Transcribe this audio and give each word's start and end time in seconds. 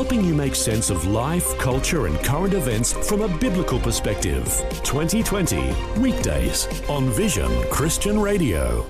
helping 0.00 0.24
you 0.24 0.34
make 0.34 0.54
sense 0.54 0.88
of 0.88 1.06
life, 1.06 1.58
culture, 1.58 2.06
and 2.06 2.18
current 2.20 2.54
events 2.54 2.94
from 3.06 3.20
a 3.20 3.28
biblical 3.36 3.78
perspective. 3.78 4.46
2020, 4.82 5.74
weekdays 6.00 6.66
on 6.88 7.10
Vision 7.10 7.50
Christian 7.64 8.18
Radio. 8.18 8.86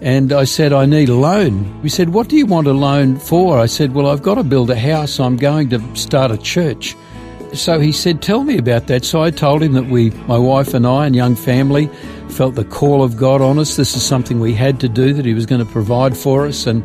and 0.00 0.32
I 0.32 0.44
said, 0.44 0.72
I 0.72 0.86
need 0.86 1.08
a 1.08 1.16
loan. 1.16 1.82
We 1.82 1.88
said, 1.88 2.10
What 2.10 2.28
do 2.28 2.36
you 2.36 2.46
want 2.46 2.68
a 2.68 2.72
loan 2.72 3.18
for? 3.18 3.58
I 3.58 3.66
said, 3.66 3.92
Well, 3.92 4.06
I've 4.06 4.22
got 4.22 4.36
to 4.36 4.44
build 4.44 4.70
a 4.70 4.78
house. 4.78 5.18
I'm 5.18 5.36
going 5.36 5.68
to 5.70 5.96
start 5.96 6.30
a 6.30 6.38
church. 6.38 6.94
So 7.56 7.80
he 7.80 7.92
said, 7.92 8.22
Tell 8.22 8.44
me 8.44 8.58
about 8.58 8.86
that. 8.86 9.04
So 9.04 9.22
I 9.22 9.30
told 9.30 9.62
him 9.62 9.72
that 9.72 9.86
we, 9.86 10.10
my 10.28 10.38
wife 10.38 10.74
and 10.74 10.86
I, 10.86 11.06
and 11.06 11.16
young 11.16 11.34
family, 11.34 11.88
felt 12.28 12.54
the 12.54 12.64
call 12.64 13.02
of 13.02 13.16
God 13.16 13.40
on 13.40 13.58
us. 13.58 13.76
This 13.76 13.96
is 13.96 14.04
something 14.04 14.40
we 14.40 14.54
had 14.54 14.78
to 14.80 14.88
do, 14.88 15.12
that 15.14 15.24
He 15.24 15.34
was 15.34 15.46
going 15.46 15.64
to 15.64 15.72
provide 15.72 16.16
for 16.16 16.46
us. 16.46 16.66
And 16.66 16.82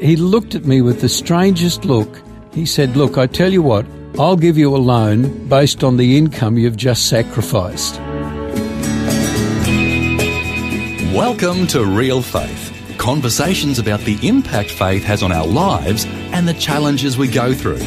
he 0.00 0.16
looked 0.16 0.54
at 0.54 0.64
me 0.64 0.82
with 0.82 1.00
the 1.00 1.08
strangest 1.08 1.84
look. 1.84 2.20
He 2.52 2.66
said, 2.66 2.96
Look, 2.96 3.18
I 3.18 3.26
tell 3.26 3.52
you 3.52 3.62
what, 3.62 3.86
I'll 4.18 4.36
give 4.36 4.58
you 4.58 4.74
a 4.74 4.78
loan 4.78 5.48
based 5.48 5.84
on 5.84 5.96
the 5.96 6.16
income 6.16 6.58
you've 6.58 6.76
just 6.76 7.08
sacrificed. 7.08 8.00
Welcome 11.14 11.66
to 11.68 11.84
Real 11.84 12.20
Faith 12.22 12.76
conversations 12.98 13.78
about 13.78 14.00
the 14.00 14.18
impact 14.26 14.70
faith 14.70 15.04
has 15.04 15.22
on 15.22 15.30
our 15.30 15.46
lives 15.46 16.04
and 16.32 16.48
the 16.48 16.54
challenges 16.54 17.16
we 17.16 17.28
go 17.28 17.54
through, 17.54 17.78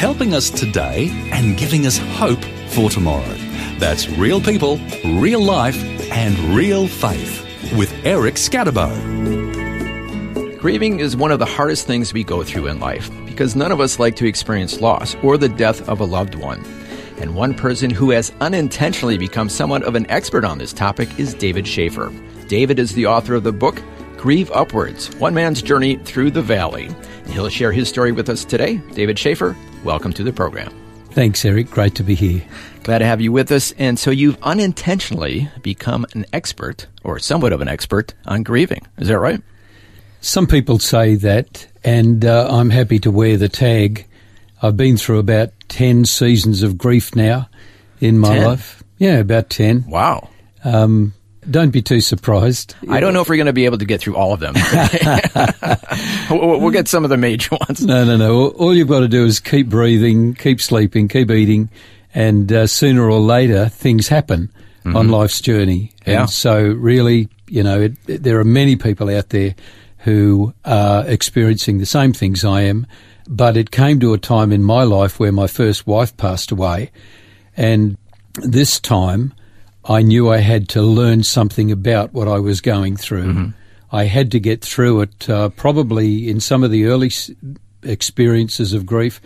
helping 0.00 0.32
us 0.32 0.48
today 0.48 1.10
and 1.30 1.58
giving 1.58 1.84
us 1.84 1.98
hope 1.98 2.42
for 2.68 2.88
tomorrow. 2.88 3.34
That's 3.78 4.08
real 4.08 4.40
people, 4.40 4.80
real 5.04 5.42
life, 5.42 5.76
and 6.10 6.38
real 6.56 6.88
faith 6.88 7.44
with 7.76 7.92
Eric 8.02 8.36
Skattebo. 8.36 8.88
Grieving 10.58 11.00
is 11.00 11.18
one 11.18 11.30
of 11.30 11.38
the 11.38 11.44
hardest 11.44 11.86
things 11.86 12.14
we 12.14 12.24
go 12.24 12.42
through 12.42 12.68
in 12.68 12.80
life 12.80 13.10
because 13.26 13.54
none 13.54 13.70
of 13.72 13.78
us 13.78 13.98
like 13.98 14.16
to 14.16 14.24
experience 14.26 14.80
loss 14.80 15.16
or 15.16 15.36
the 15.36 15.50
death 15.50 15.86
of 15.86 16.00
a 16.00 16.06
loved 16.06 16.34
one. 16.34 16.64
And 17.18 17.34
one 17.34 17.52
person 17.52 17.90
who 17.90 18.08
has 18.08 18.32
unintentionally 18.40 19.18
become 19.18 19.50
somewhat 19.50 19.82
of 19.82 19.96
an 19.96 20.10
expert 20.10 20.46
on 20.46 20.56
this 20.56 20.72
topic 20.72 21.10
is 21.20 21.34
David 21.34 21.68
Schaefer. 21.68 22.10
David 22.48 22.78
is 22.78 22.94
the 22.94 23.04
author 23.04 23.34
of 23.34 23.44
the 23.44 23.52
book 23.52 23.82
Grieve 24.16 24.50
Upwards 24.52 25.14
One 25.16 25.34
Man's 25.34 25.60
Journey 25.60 25.96
Through 25.96 26.30
the 26.30 26.40
Valley. 26.40 26.86
And 26.86 27.34
he'll 27.34 27.50
share 27.50 27.72
his 27.72 27.90
story 27.90 28.12
with 28.12 28.30
us 28.30 28.46
today. 28.46 28.78
David 28.94 29.18
Schaefer, 29.18 29.54
welcome 29.84 30.12
to 30.14 30.22
the 30.22 30.32
program. 30.32 30.72
Thanks, 31.12 31.44
Eric. 31.44 31.70
Great 31.70 31.94
to 31.96 32.04
be 32.04 32.14
here. 32.14 32.42
Glad 32.84 32.98
to 32.98 33.04
have 33.04 33.20
you 33.20 33.32
with 33.32 33.50
us. 33.50 33.72
And 33.72 33.98
so 33.98 34.10
you've 34.10 34.40
unintentionally 34.42 35.48
become 35.62 36.06
an 36.14 36.24
expert, 36.32 36.86
or 37.02 37.18
somewhat 37.18 37.52
of 37.52 37.60
an 37.60 37.68
expert, 37.68 38.14
on 38.26 38.42
grieving. 38.42 38.86
Is 38.98 39.08
that 39.08 39.18
right? 39.18 39.42
Some 40.20 40.46
people 40.46 40.78
say 40.78 41.16
that, 41.16 41.66
and 41.82 42.24
uh, 42.24 42.48
I'm 42.50 42.70
happy 42.70 42.98
to 43.00 43.10
wear 43.10 43.36
the 43.36 43.48
tag. 43.48 44.06
I've 44.62 44.76
been 44.76 44.96
through 44.96 45.18
about 45.18 45.50
10 45.68 46.04
seasons 46.04 46.62
of 46.62 46.78
grief 46.78 47.16
now 47.16 47.48
in 48.00 48.18
my 48.18 48.36
10? 48.36 48.44
life. 48.44 48.82
Yeah, 48.98 49.18
about 49.18 49.50
10. 49.50 49.86
Wow. 49.88 50.28
Um, 50.62 51.14
don't 51.48 51.70
be 51.70 51.82
too 51.82 52.00
surprised. 52.00 52.74
I 52.88 53.00
don't 53.00 53.14
know 53.14 53.20
if 53.22 53.28
we're 53.28 53.36
going 53.36 53.46
to 53.46 53.52
be 53.52 53.64
able 53.64 53.78
to 53.78 53.84
get 53.84 54.00
through 54.00 54.16
all 54.16 54.32
of 54.32 54.40
them. 54.40 54.54
we'll, 56.30 56.70
get 56.70 56.88
some 56.88 57.04
of 57.04 57.10
the 57.10 57.16
major 57.16 57.56
ones. 57.68 57.84
No, 57.84 58.04
no, 58.04 58.16
no. 58.16 58.48
All, 58.50 58.74
you've 58.74 58.88
got 58.88 59.00
to 59.00 59.08
do 59.08 59.24
is 59.24 59.40
keep 59.40 59.68
breathing, 59.68 60.34
keep 60.34 60.60
sleeping, 60.60 61.08
keep 61.08 61.30
eating, 61.30 61.70
and 62.14 62.52
uh, 62.52 62.66
sooner 62.66 63.08
or 63.08 63.20
later 63.20 63.68
things 63.68 64.08
happen 64.08 64.50
on 64.84 65.08
life's 65.08 65.40
journey. 65.40 65.92
Yeah. 66.06 66.22
And 66.22 66.30
so, 66.30 66.62
really, 66.62 67.28
you 67.48 67.62
know, 67.62 67.80
it, 67.82 67.92
it- 68.06 68.22
there 68.22 68.38
are 68.40 68.44
many 68.44 68.76
people 68.76 69.08
out 69.14 69.28
there 69.28 69.54
who 69.98 70.54
are 70.64 71.06
experiencing 71.06 71.78
the 71.78 71.86
same 71.86 72.12
things 72.12 72.44
I 72.44 72.62
am. 72.62 72.86
But 73.28 73.56
it 73.56 73.70
came 73.70 74.00
to 74.00 74.12
a 74.14 74.18
time 74.18 74.50
in 74.52 74.62
my 74.62 74.82
life 74.82 75.20
where 75.20 75.30
my 75.30 75.46
first 75.46 75.86
wife 75.86 76.16
passed 76.16 76.50
away, 76.50 76.90
and 77.56 77.96
this 78.34 78.80
time 78.80 79.32
I 79.84 80.02
knew 80.02 80.28
I 80.30 80.38
had 80.38 80.68
to 80.70 80.82
learn 80.82 81.22
something 81.22 81.72
about 81.72 82.12
what 82.12 82.28
I 82.28 82.38
was 82.38 82.60
going 82.60 82.96
through. 82.96 83.52
I 83.92 84.04
had 84.04 84.30
to 84.32 84.40
get 84.40 84.62
through 84.62 85.00
it. 85.02 85.28
Uh, 85.28 85.48
probably 85.48 86.28
in 86.28 86.38
some 86.40 86.62
of 86.62 86.70
the 86.70 86.84
early 86.86 87.08
s- 87.08 87.30
experiences 87.82 88.72
of 88.72 88.86
grief, 88.86 89.20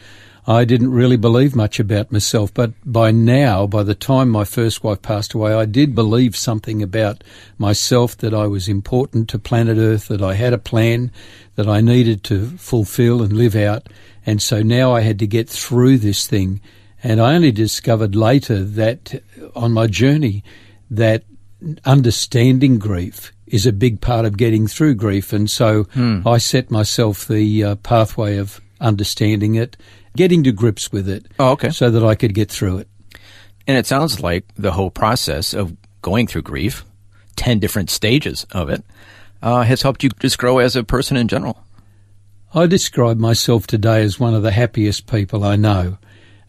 I 0.47 0.64
didn't 0.64 0.93
really 0.93 1.16
believe 1.16 1.56
much 1.56 1.81
about 1.81 2.12
myself. 2.12 2.53
But 2.53 2.72
by 2.84 3.10
now, 3.10 3.66
by 3.66 3.82
the 3.82 3.94
time 3.94 4.28
my 4.28 4.44
first 4.44 4.84
wife 4.84 5.03
passed 5.03 5.34
away, 5.34 5.54
I 5.54 5.64
did 5.64 5.94
believe 5.94 6.37
something 6.37 6.82
about 6.82 7.25
myself 7.59 8.16
that 8.19 8.34
I 8.34 8.47
was 8.47 8.69
important 8.69 9.28
to 9.31 9.38
planet 9.38 9.78
Earth, 9.78 10.09
that 10.09 10.22
I 10.22 10.34
had 10.34 10.53
a 10.53 10.59
plan 10.59 11.10
that 11.56 11.66
I 11.66 11.81
needed 11.81 12.22
to 12.25 12.47
fulfill 12.59 13.22
and 13.22 13.32
live 13.32 13.56
out. 13.56 13.88
And 14.26 14.41
so 14.41 14.62
now 14.62 14.93
I 14.93 15.00
had 15.00 15.19
to 15.19 15.26
get 15.26 15.48
through 15.48 15.98
this 15.98 16.26
thing. 16.26 16.60
And 17.04 17.20
I 17.20 17.34
only 17.34 17.53
discovered 17.53 18.16
later 18.16 18.65
that 18.65 19.22
on 19.54 19.72
my 19.72 19.87
journey 19.87 20.42
that 20.91 21.22
understanding 21.84 22.78
grief 22.78 23.31
is 23.47 23.66
a 23.66 23.72
big 23.72 24.00
part 24.00 24.25
of 24.25 24.38
getting 24.38 24.66
through 24.66 24.94
grief. 24.94 25.32
And 25.32 25.50
so 25.50 25.87
I 26.26 26.38
set 26.38 26.70
myself 26.70 27.28
the 27.28 27.62
uh, 27.62 27.75
pathway 27.76 28.38
of 28.38 28.59
understanding 28.81 29.54
it, 29.54 29.76
getting 30.16 30.43
to 30.44 30.53
grips 30.53 30.91
with 30.91 31.09
it. 31.09 31.26
Oh, 31.38 31.50
okay. 31.50 31.70
So 31.70 31.91
that 31.91 32.04
I 32.04 32.14
could 32.14 32.34
get 32.34 32.50
through 32.50 32.78
it. 32.78 32.88
And 33.66 33.76
it 33.76 33.87
sounds 33.87 34.20
like 34.20 34.47
the 34.56 34.72
whole 34.72 34.91
process 34.91 35.53
of 35.53 35.76
going 36.00 36.26
through 36.26 36.43
grief, 36.43 36.84
10 37.37 37.59
different 37.59 37.91
stages 37.91 38.47
of 38.50 38.70
it, 38.70 38.82
uh, 39.43 39.62
has 39.62 39.82
helped 39.82 40.03
you 40.03 40.09
just 40.20 40.38
grow 40.38 40.59
as 40.59 40.75
a 40.75 40.84
person 40.84 41.19
in 41.19 41.28
general. 41.28 41.62
I 42.54 42.66
describe 42.66 43.19
myself 43.19 43.66
today 43.66 44.03
as 44.03 44.19
one 44.19 44.34
of 44.34 44.43
the 44.43 44.53
happiest 44.53 45.06
people 45.06 45.44
I 45.44 45.56
know. 45.56 45.98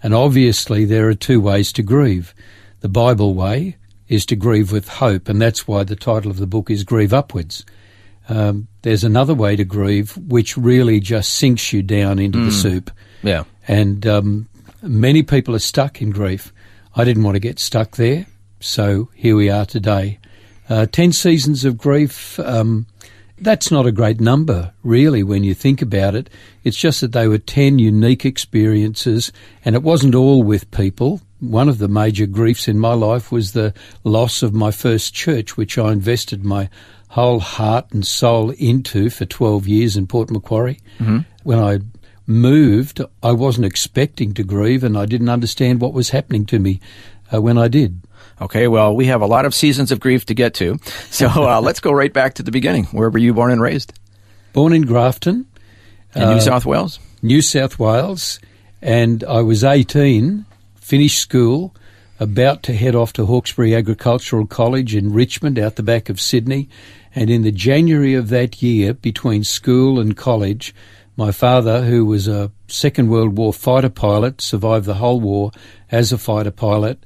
And 0.06 0.14
obviously, 0.14 0.86
there 0.86 1.10
are 1.10 1.16
two 1.16 1.42
ways 1.42 1.74
to 1.74 1.82
grieve. 1.82 2.36
The 2.82 2.88
Bible 2.88 3.34
way 3.34 3.76
is 4.08 4.24
to 4.28 4.36
grieve 4.36 4.72
with 4.72 4.88
hope, 4.88 5.28
and 5.28 5.42
that's 5.42 5.68
why 5.68 5.84
the 5.84 5.96
title 5.96 6.30
of 6.30 6.38
the 6.38 6.46
book 6.46 6.70
is 6.70 6.84
Grieve 6.84 7.12
Upwards. 7.12 7.66
Um, 8.30 8.68
there's 8.84 9.04
another 9.04 9.34
way 9.34 9.56
to 9.56 9.64
grieve, 9.64 10.16
which 10.16 10.58
really 10.58 11.00
just 11.00 11.34
sinks 11.34 11.74
you 11.74 11.82
down 11.82 12.20
into 12.20 12.38
the 12.38 12.52
soup. 12.52 12.92
Yeah. 13.24 13.46
And 13.68 14.06
um, 14.06 14.48
many 14.84 15.24
people 15.24 15.56
are 15.56 15.60
stuck 15.74 16.04
in 16.04 16.12
grief. 16.12 16.54
I 16.96 17.04
didn't 17.04 17.24
want 17.24 17.38
to 17.38 17.40
get 17.40 17.58
stuck 17.58 17.96
there, 17.96 18.28
so 18.60 19.10
here 19.16 19.36
we 19.36 19.50
are 19.50 19.66
today. 19.66 20.20
Uh, 20.70 20.86
Ten 20.86 21.14
seasons 21.14 21.66
of 21.66 21.80
grief. 21.80 22.40
Um, 22.40 22.86
that's 23.38 23.72
not 23.72 23.85
a 23.85 23.91
great 23.91 24.22
number, 24.22 24.73
really, 24.84 25.23
when 25.23 25.44
you 25.44 25.53
think 25.53 25.81
about 25.81 26.16
it. 26.16 26.29
It's 26.63 26.78
just 26.78 27.01
that 27.01 27.12
they 27.12 27.28
were 27.28 27.38
10 27.38 27.79
unique 27.79 28.25
experiences, 28.25 29.31
and 29.63 29.75
it 29.75 29.84
wasn't 29.84 30.16
all 30.16 30.44
with 30.44 30.72
people. 30.72 31.22
One 31.40 31.68
of 31.68 31.78
the 31.78 31.88
major 31.88 32.25
griefs 32.25 32.68
in 32.68 32.79
my 32.79 32.94
life 32.94 33.31
was 33.31 33.51
the 33.51 33.73
loss 34.03 34.41
of 34.41 34.53
my 34.53 34.72
first 34.72 35.13
church, 35.13 35.57
which 35.57 35.78
I 35.78 35.91
invested 35.91 36.46
my 36.46 36.69
whole 37.09 37.40
heart 37.40 37.91
and 37.91 38.06
soul 38.06 38.51
into 38.51 39.09
for 39.09 39.25
12 39.25 39.67
years 39.67 39.97
in 39.97 40.07
Port 40.07 40.31
Macquarie. 40.31 40.79
When 41.44 41.59
I 41.59 41.79
moved, 42.28 43.02
I 43.22 43.31
wasn't 43.31 43.66
expecting 43.66 44.34
to 44.34 44.44
grieve, 44.44 44.84
and 44.84 44.97
I 44.97 45.06
didn't 45.06 45.29
understand 45.29 45.81
what 45.81 45.94
was 45.94 46.09
happening 46.09 46.46
to 46.47 46.59
me 46.59 46.79
uh, 47.34 47.41
when 47.41 47.57
I 47.57 47.67
did. 47.67 48.02
Okay, 48.41 48.68
well, 48.68 48.96
we 48.96 49.06
have 49.06 49.22
a 49.22 49.25
lot 49.25 49.46
of 49.46 49.56
seasons 49.56 49.91
of 49.91 50.00
grief 50.00 50.25
to 50.25 50.34
get 50.34 50.53
to. 50.56 50.78
So 51.09 51.28
uh, 51.28 51.62
let's 51.63 51.79
go 51.79 51.91
right 51.91 52.12
back 52.12 52.35
to 52.35 52.44
the 52.44 52.51
beginning. 52.51 52.85
Where 52.85 53.09
were 53.09 53.19
you 53.19 53.34
born 53.34 53.51
and 53.51 53.62
raised? 53.62 53.97
Born 54.53 54.73
in 54.73 54.84
Grafton, 54.84 55.46
In 56.16 56.29
New 56.29 56.41
South 56.41 56.66
Wales? 56.66 57.00
New 57.22 57.41
South 57.41 57.79
Wales, 57.79 58.40
and 58.81 59.23
I 59.23 59.41
was 59.41 59.63
18, 59.63 60.46
finished 60.75 61.19
school, 61.19 61.73
about 62.19 62.63
to 62.63 62.73
head 62.73 62.96
off 62.96 63.13
to 63.13 63.25
Hawkesbury 63.25 63.75
Agricultural 63.75 64.46
College 64.47 64.96
in 64.96 65.12
Richmond, 65.12 65.59
out 65.59 65.75
the 65.75 65.84
back 65.84 66.09
of 66.09 66.22
Sydney. 66.22 66.69
And 67.13 67.29
in 67.29 67.43
the 67.43 67.52
January 67.52 68.14
of 68.14 68.29
that 68.29 68.61
year, 68.61 68.93
between 68.93 69.43
school 69.43 69.99
and 69.99 70.16
college, 70.16 70.73
my 71.17 71.31
father, 71.31 71.84
who 71.84 72.05
was 72.05 72.28
a 72.28 72.52
Second 72.67 73.09
World 73.09 73.38
War 73.38 73.53
fighter 73.53 73.90
pilot, 73.90 74.41
survived 74.41 74.85
the 74.85 74.96
whole 74.96 75.20
war 75.20 75.52
as 75.91 76.11
a 76.11 76.17
fighter 76.17 76.52
pilot, 76.52 77.03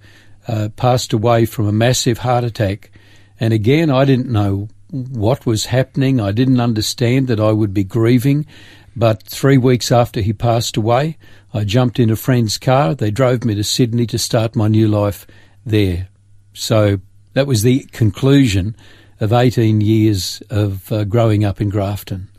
uh, 0.49 0.69
passed 0.69 1.13
away 1.13 1.45
from 1.45 1.67
a 1.67 1.71
massive 1.71 2.19
heart 2.19 2.43
attack. 2.43 2.91
And 3.39 3.53
again, 3.53 3.91
I 3.91 4.03
didn't 4.03 4.31
know 4.31 4.67
what 4.89 5.45
was 5.45 5.67
happening. 5.67 6.19
I 6.19 6.31
didn't 6.31 6.59
understand 6.59 7.27
that 7.27 7.39
I 7.39 7.51
would 7.51 7.73
be 7.73 7.83
grieving. 7.83 8.47
But 8.95 9.21
three 9.23 9.57
weeks 9.57 9.91
after 9.91 10.21
he 10.21 10.33
passed 10.33 10.75
away, 10.75 11.17
I 11.53 11.63
jumped 11.63 11.99
in 11.99 12.09
a 12.09 12.15
friend's 12.15 12.57
car. 12.57 12.95
They 12.95 13.11
drove 13.11 13.45
me 13.45 13.53
to 13.55 13.63
Sydney 13.63 14.07
to 14.07 14.17
start 14.17 14.55
my 14.55 14.67
new 14.67 14.87
life 14.87 15.27
there. 15.65 16.09
So 16.53 16.99
that 17.33 17.47
was 17.47 17.61
the 17.61 17.81
conclusion 17.91 18.75
of 19.19 19.31
18 19.31 19.81
years 19.81 20.41
of 20.49 20.91
uh, 20.91 21.03
growing 21.03 21.45
up 21.45 21.61
in 21.61 21.69
Grafton. 21.69 22.29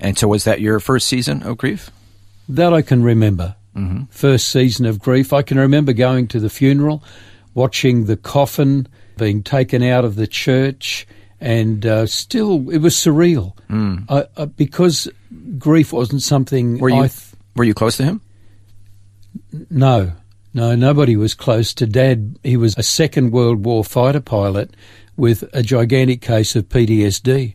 And 0.00 0.18
so 0.18 0.26
was 0.26 0.44
that 0.44 0.60
your 0.60 0.80
first 0.80 1.06
season 1.06 1.44
of 1.44 1.56
grief? 1.56 1.90
That 2.48 2.74
I 2.74 2.82
can 2.82 3.02
remember. 3.02 3.54
Mm-hmm. 3.76 4.04
First 4.10 4.48
season 4.48 4.86
of 4.86 4.98
grief. 4.98 5.32
I 5.32 5.42
can 5.42 5.58
remember 5.58 5.92
going 5.92 6.26
to 6.28 6.40
the 6.40 6.50
funeral, 6.50 7.02
watching 7.54 8.04
the 8.06 8.16
coffin 8.16 8.86
being 9.16 9.42
taken 9.42 9.82
out 9.82 10.04
of 10.04 10.16
the 10.16 10.26
church, 10.26 11.06
and 11.40 11.86
uh, 11.86 12.06
still 12.06 12.68
it 12.70 12.78
was 12.78 12.94
surreal 12.94 13.52
I, 14.08 14.26
I, 14.36 14.44
because 14.46 15.08
grief 15.58 15.92
wasn't 15.92 16.22
something 16.22 16.78
Were 16.78 16.88
you 16.90 16.96
I. 17.02 17.08
Th- 17.08 17.32
were 17.56 17.64
you 17.64 17.74
close 17.74 17.96
to 17.98 18.04
him? 18.04 18.20
no, 19.70 20.12
no, 20.52 20.74
nobody 20.74 21.16
was 21.16 21.34
close 21.34 21.74
to 21.74 21.86
Dad. 21.86 22.38
He 22.42 22.56
was 22.56 22.74
a 22.76 22.82
Second 22.82 23.32
World 23.32 23.64
War 23.64 23.84
fighter 23.84 24.20
pilot 24.20 24.74
with 25.16 25.44
a 25.52 25.62
gigantic 25.62 26.20
case 26.20 26.56
of 26.56 26.68
PTSD. 26.68 27.54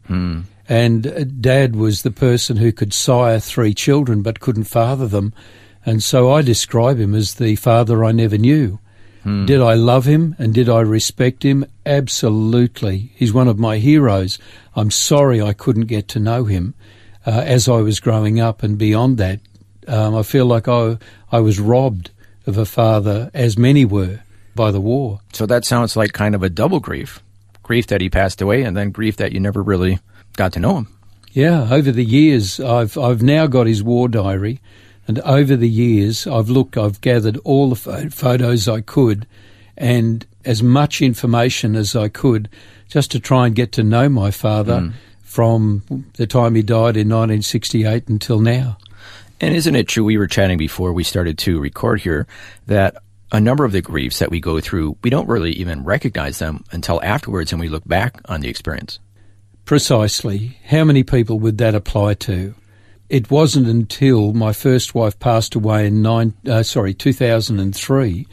And 0.67 1.07
uh, 1.07 1.23
Dad 1.23 1.75
was 1.75 2.03
the 2.03 2.11
person 2.11 2.57
who 2.57 2.71
could 2.71 2.93
sire 2.93 3.39
three 3.39 3.73
children 3.73 4.21
but 4.21 4.39
couldn't 4.39 4.65
father 4.65 5.07
them. 5.07 5.33
And 5.85 6.03
so 6.03 6.31
I 6.31 6.41
describe 6.41 6.99
him 6.99 7.15
as 7.15 7.35
the 7.35 7.55
father 7.55 8.03
I 8.03 8.11
never 8.11 8.37
knew. 8.37 8.79
Did 9.24 9.62
I 9.62 9.74
love 9.74 10.06
him 10.06 10.36
and 10.39 10.54
did 10.54 10.69
I 10.69 10.80
respect 10.80 11.44
him? 11.44 11.66
Absolutely. 11.86 13.12
He's 13.16 13.33
one 13.33 13.48
of 13.48 13.60
my 13.60 13.77
heroes. 13.77 14.39
I'm 14.75 14.92
sorry 14.92 15.42
I 15.42 15.54
couldn't 15.54 15.86
get 15.86 16.07
to 16.10 16.19
know 16.19 16.45
him 16.45 16.74
uh, 17.25 17.44
as 17.45 17.68
I 17.68 17.81
was 17.81 18.00
growing 18.00 18.39
up 18.39 18.63
and 18.63 18.77
beyond 18.77 19.18
that. 19.18 19.39
Um, 19.88 20.16
I 20.16 20.24
feel 20.24 20.45
like 20.45 20.68
I, 20.68 20.98
I 21.31 21.39
was 21.42 21.60
robbed 21.60 22.12
of 22.48 22.57
a 22.57 22.66
father, 22.66 23.30
as 23.33 23.57
many 23.57 23.86
were, 23.86 24.21
by 24.56 24.71
the 24.71 24.81
war. 24.81 25.19
So 25.33 25.45
that 25.45 25.66
sounds 25.66 25.95
like 25.95 26.13
kind 26.13 26.33
of 26.33 26.44
a 26.44 26.50
double 26.50 26.80
grief. 26.80 27.21
Grief 27.62 27.88
that 27.88 28.01
he 28.01 28.10
passed 28.10 28.42
away 28.42 28.63
and 28.63 28.75
then 28.75 28.92
grief 28.92 29.18
that 29.18 29.31
you 29.31 29.39
never 29.39 29.62
really 29.62 30.00
got 30.38 30.54
to 30.54 30.60
know 30.60 30.77
him. 30.77 30.88
Yeah, 31.31 31.68
over 31.71 31.92
the 31.92 32.04
years, 32.04 32.60
I've 32.60 32.98
I've 32.98 33.21
now 33.21 33.45
got 33.45 33.68
his 33.68 33.83
war 33.83 34.07
diary, 34.07 34.60
and 35.09 35.17
over 35.21 35.56
the 35.56 35.67
years, 35.67 36.27
I've 36.27 36.51
looked, 36.51 36.77
I've 36.77 37.01
gathered 37.01 37.38
all 37.44 37.69
the 37.69 37.75
pho- 37.75 38.11
photos 38.11 38.67
I 38.67 38.81
could, 38.81 39.25
and 39.75 40.23
as 40.45 40.61
much 40.61 41.01
information 41.01 41.75
as 41.75 41.95
I 41.95 42.09
could, 42.09 42.47
just 42.89 43.09
to 43.11 43.19
try 43.19 43.47
and 43.47 43.56
get 43.56 43.71
to 43.71 43.83
know 43.83 44.07
my 44.07 44.29
father 44.29 44.81
hmm. 44.81 44.89
from 45.23 46.06
the 46.13 46.27
time 46.27 46.53
he 46.53 46.61
died 46.61 46.95
in 46.95 47.09
1968 47.09 48.07
until 48.07 48.39
now. 48.39 48.77
And 49.41 49.56
isn't 49.56 49.75
it 49.75 49.88
true? 49.88 50.03
We 50.03 50.19
were 50.19 50.27
chatting 50.27 50.59
before 50.59 50.94
we 50.94 51.03
started 51.03 51.39
to 51.39 51.59
record 51.59 52.01
here 52.01 52.27
that 52.67 53.01
a 53.31 53.41
number 53.41 53.65
of 53.65 53.71
the 53.71 53.81
griefs 53.81 54.19
that 54.19 54.29
we 54.29 54.39
go 54.39 54.59
through, 54.59 54.95
we 55.03 55.09
don't 55.09 55.27
really 55.27 55.53
even 55.53 55.83
recognize 55.85 56.38
them 56.38 56.65
until 56.71 57.01
afterwards 57.01 57.51
and 57.51 57.59
we 57.59 57.67
look 57.67 57.88
back 57.88 58.21
on 58.25 58.41
the 58.41 58.47
experience. 58.47 59.00
Precisely. 59.65 60.59
How 60.65 60.83
many 60.83 61.01
people 61.01 61.39
would 61.39 61.57
that 61.57 61.73
apply 61.73 62.13
to? 62.13 62.53
It 63.09 63.31
wasn't 63.31 63.67
until 63.67 64.33
my 64.33 64.53
first 64.53 64.94
wife 64.94 65.17
passed 65.17 65.56
away 65.56 65.88
in 65.88 66.03
nine, 66.03 66.35
uh, 66.47 66.61
sorry, 66.61 66.94
2003, 66.94 68.27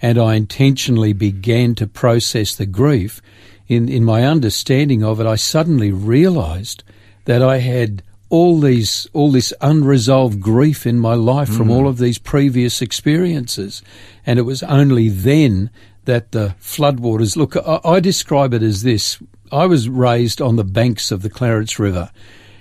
and 0.00 0.18
I 0.18 0.34
intentionally 0.34 1.12
began 1.12 1.74
to 1.74 1.86
process 1.86 2.54
the 2.54 2.66
grief. 2.66 3.20
In 3.68 3.88
in 3.88 4.04
my 4.04 4.24
understanding 4.24 5.04
of 5.04 5.20
it, 5.20 5.26
I 5.26 5.36
suddenly 5.36 5.92
realised 5.92 6.82
that 7.26 7.42
I 7.42 7.58
had 7.58 8.02
all 8.30 8.58
these 8.58 9.06
all 9.12 9.30
this 9.30 9.52
unresolved 9.60 10.40
grief 10.40 10.86
in 10.86 10.98
my 10.98 11.14
life 11.14 11.48
from 11.48 11.70
all 11.70 11.86
of 11.86 11.98
these 11.98 12.18
previous 12.18 12.80
experiences, 12.80 13.82
and 14.26 14.38
it 14.38 14.42
was 14.42 14.62
only 14.64 15.08
then 15.08 15.70
that 16.06 16.32
the 16.32 16.54
floodwaters. 16.60 17.36
Look, 17.36 17.56
I, 17.56 17.80
I 17.84 18.00
describe 18.00 18.54
it 18.54 18.62
as 18.62 18.82
this: 18.82 19.18
I 19.52 19.66
was 19.66 19.88
raised 19.88 20.40
on 20.40 20.56
the 20.56 20.64
banks 20.64 21.10
of 21.10 21.22
the 21.22 21.30
Clarence 21.30 21.78
River, 21.78 22.10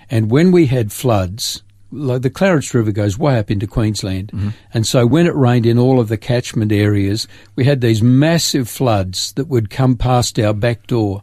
and 0.10 0.30
when 0.32 0.52
we 0.52 0.68
had 0.68 0.92
floods, 0.92 1.64
like 1.92 2.22
the 2.24 2.30
Clarence 2.30 2.74
River 2.74 2.92
goes 2.92 3.18
way 3.20 3.38
up 3.38 3.52
into 3.52 3.68
Queensland, 3.68 4.54
and 4.74 4.86
so 4.88 5.06
when 5.06 5.28
it 5.28 5.36
rained 5.36 5.66
in 5.66 5.78
all 5.78 6.00
of 6.00 6.08
the 6.08 6.18
catchment 6.18 6.72
areas, 6.72 7.28
we 7.56 7.66
had 7.66 7.82
these 7.82 8.02
massive 8.02 8.68
floods 8.68 9.32
that 9.34 9.48
would 9.48 9.70
come 9.70 9.96
past 9.96 10.40
our 10.40 10.54
back 10.54 10.88
door. 10.88 11.22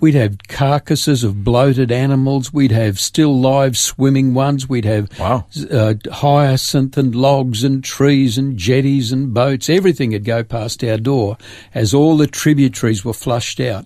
We'd 0.00 0.14
have 0.14 0.38
carcasses 0.48 1.22
of 1.24 1.44
bloated 1.44 1.92
animals. 1.92 2.54
We'd 2.54 2.72
have 2.72 2.98
still 2.98 3.38
live 3.38 3.76
swimming 3.76 4.32
ones. 4.32 4.66
We'd 4.66 4.86
have 4.86 5.10
Wow. 5.20 5.44
uh, 5.70 5.92
hyacinth 6.10 6.96
and 6.96 7.14
logs 7.14 7.62
and 7.64 7.84
trees 7.84 8.38
and 8.38 8.56
jetties 8.56 9.12
and 9.12 9.34
boats. 9.34 9.68
Everything 9.68 10.12
would 10.12 10.24
go 10.24 10.42
past 10.42 10.82
our 10.82 10.96
door 10.96 11.36
as 11.74 11.92
all 11.92 12.16
the 12.16 12.26
tributaries 12.26 13.04
were 13.04 13.12
flushed 13.12 13.60
out. 13.60 13.84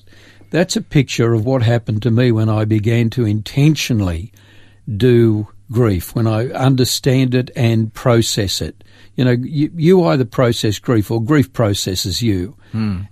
That's 0.55 0.77
a 0.77 0.83
picture 0.83 1.35
of 1.35 1.45
what 1.45 1.65
happened 1.65 2.03
to 2.03 2.13
me 2.13 2.31
when 2.31 2.49
I 2.49 2.65
began 2.65 3.11
to 3.11 3.25
intentionally 3.25 4.33
do 4.97 5.49
grief, 5.73 6.15
when 6.15 6.29
I 6.29 6.47
understand 6.51 7.35
it 7.35 7.51
and 7.57 7.93
process 7.93 8.61
it. 8.61 8.85
You 9.17 9.25
know, 9.25 9.33
you, 9.33 9.73
you 9.75 10.05
either 10.05 10.25
process 10.25 10.79
grief 10.79 11.11
or 11.11 11.21
grief 11.21 11.53
processes 11.53 12.23
you. 12.23 12.57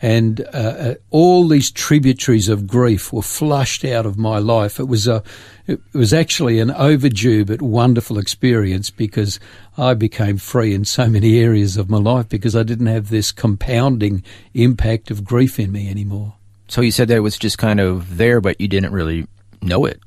And 0.00 0.40
uh, 0.54 0.56
uh, 0.56 0.94
all 1.10 1.48
these 1.48 1.72
tributaries 1.72 2.48
of 2.48 2.68
grief 2.68 3.12
were 3.12 3.22
flushed 3.22 3.84
out 3.84 4.06
of 4.06 4.16
my 4.16 4.38
life. 4.38 4.78
It 4.78 4.86
was 4.86 5.08
a, 5.08 5.24
it 5.66 5.80
was 5.92 6.12
actually 6.12 6.60
an 6.60 6.70
overdue 6.70 7.44
but 7.44 7.60
wonderful 7.60 8.18
experience 8.18 8.88
because 8.88 9.40
I 9.76 9.94
became 9.94 10.36
free 10.36 10.74
in 10.74 10.84
so 10.84 11.08
many 11.08 11.40
areas 11.40 11.76
of 11.76 11.90
my 11.90 11.98
life 11.98 12.28
because 12.28 12.54
I 12.54 12.62
didn't 12.62 12.86
have 12.86 13.08
this 13.08 13.32
compounding 13.32 14.22
impact 14.54 15.10
of 15.10 15.24
grief 15.24 15.58
in 15.58 15.72
me 15.72 15.90
anymore. 15.90 16.36
So 16.72 16.80
you 16.80 16.90
said 16.90 17.08
that 17.08 17.18
it 17.18 17.20
was 17.20 17.36
just 17.36 17.58
kind 17.58 17.80
of 17.80 18.16
there, 18.16 18.40
but 18.40 18.58
you 18.58 18.66
didn't 18.66 18.94
really 18.94 19.26
know 19.60 19.84
it. 19.84 20.00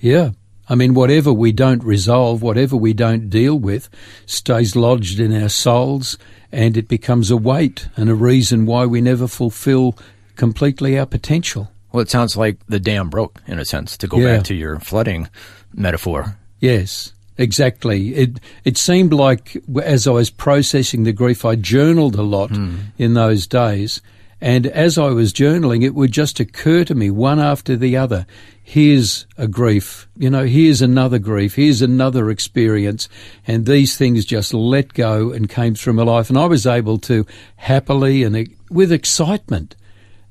Yeah. 0.00 0.30
I 0.66 0.74
mean, 0.74 0.94
whatever 0.94 1.30
we 1.30 1.52
don't 1.52 1.84
resolve, 1.84 2.40
whatever 2.40 2.74
we 2.74 2.94
don't 2.94 3.28
deal 3.28 3.58
with, 3.58 3.90
stays 4.24 4.74
lodged 4.74 5.20
in 5.20 5.30
our 5.34 5.50
souls 5.50 6.16
and 6.50 6.78
it 6.78 6.88
becomes 6.88 7.30
a 7.30 7.36
weight 7.36 7.88
and 7.96 8.08
a 8.08 8.14
reason 8.14 8.64
why 8.64 8.86
we 8.86 9.02
never 9.02 9.28
fulfill 9.28 9.98
completely 10.36 10.98
our 10.98 11.04
potential. 11.04 11.70
Well, 11.92 12.00
it 12.00 12.08
sounds 12.08 12.34
like 12.34 12.64
the 12.66 12.80
dam 12.80 13.10
broke, 13.10 13.42
in 13.46 13.58
a 13.58 13.66
sense, 13.66 13.98
to 13.98 14.06
go 14.06 14.16
Yeah. 14.16 14.36
back 14.36 14.44
to 14.44 14.54
your 14.54 14.80
flooding 14.80 15.28
metaphor. 15.74 16.38
Yes, 16.60 17.12
exactly. 17.36 18.14
It 18.14 18.40
it 18.64 18.78
seemed 18.78 19.12
like 19.12 19.62
as 19.82 20.06
I 20.06 20.12
was 20.12 20.30
processing 20.30 21.02
the 21.02 21.12
grief, 21.12 21.44
I 21.44 21.56
journaled 21.56 22.14
a 22.14 22.22
lot 22.22 22.52
hmm. 22.52 22.76
in 22.96 23.12
those 23.12 23.46
days, 23.46 24.00
and 24.40 24.66
as 24.66 24.98
I 24.98 25.08
was 25.10 25.32
journaling, 25.32 25.82
it 25.82 25.94
would 25.94 26.12
just 26.12 26.40
occur 26.40 26.84
to 26.84 26.94
me 26.94 27.10
one 27.10 27.40
after 27.40 27.74
the 27.76 27.96
other. 27.96 28.26
Here's 28.62 29.26
a 29.38 29.46
grief, 29.48 30.08
you 30.16 30.28
know. 30.28 30.44
Here's 30.44 30.82
another 30.82 31.18
grief. 31.18 31.54
Here's 31.54 31.82
another 31.82 32.30
experience, 32.30 33.08
and 33.46 33.64
these 33.64 33.96
things 33.96 34.24
just 34.24 34.52
let 34.52 34.92
go 34.92 35.30
and 35.30 35.48
came 35.48 35.74
through 35.74 35.94
my 35.94 36.02
life, 36.02 36.28
and 36.28 36.38
I 36.38 36.46
was 36.46 36.66
able 36.66 36.98
to 36.98 37.24
happily 37.56 38.24
and 38.24 38.48
with 38.70 38.92
excitement 38.92 39.76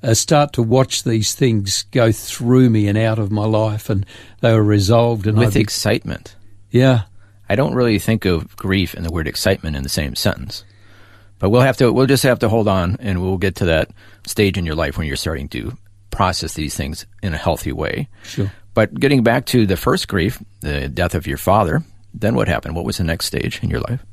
uh, 0.04 0.13
start 0.13 0.54
to 0.54 0.62
watch 0.62 1.04
these 1.04 1.34
things 1.34 1.84
go 1.92 2.12
through 2.12 2.69
me 2.69 2.88
and 2.88 2.98
out 2.98 3.18
of 3.18 3.31
my 3.31 3.46
life, 3.46 3.90
and 3.90 4.06
they 4.42 4.54
were 4.54 4.64
resolved. 4.64 5.26
And 5.26 5.38
With 5.38 5.56
be- 5.56 5.62
excitement. 5.62 6.35
yeah, 6.69 7.04
I 7.50 7.56
don't 7.56 7.74
really 7.74 8.00
think 8.00 8.26
of 8.26 8.56
grief 8.56 8.94
and 8.94 9.06
the 9.06 9.12
word 9.12 9.28
excitement 9.28 9.76
in 9.76 9.83
the 9.83 9.90
same 9.90 10.16
sentence. 10.16 10.64
But 11.39 11.49
we'll 11.49 11.61
have 11.61 11.77
to 11.77 11.92
we'll 11.92 12.06
just 12.06 12.23
have 12.23 12.39
to 12.39 12.49
hold 12.49 12.68
on 12.68 12.97
and 12.99 13.21
we'll 13.21 13.37
get 13.37 13.56
to 13.56 13.65
that 13.65 13.92
stage 14.25 14.57
in 14.57 14.65
your 14.65 14.75
life 14.75 14.97
when 14.97 15.07
you're 15.07 15.15
starting 15.15 15.49
to 15.49 15.77
process 16.11 16.54
these 16.54 16.75
things 16.75 17.06
in 17.21 17.33
a 17.33 17.37
healthy 17.37 17.71
way. 17.71 18.07
sure. 18.23 18.51
But 18.73 18.94
getting 18.99 19.23
back 19.23 19.45
to 19.47 19.65
the 19.65 19.77
first 19.77 20.07
grief, 20.07 20.42
the 20.59 20.89
death 20.89 21.15
of 21.15 21.25
your 21.25 21.37
father, 21.37 21.83
then 22.13 22.35
what 22.35 22.47
happened? 22.47 22.75
What 22.75 22.85
was 22.85 22.97
the 22.97 23.04
next 23.04 23.25
stage 23.25 23.63
in 23.63 23.69
your 23.69 23.80
life? 23.80 24.06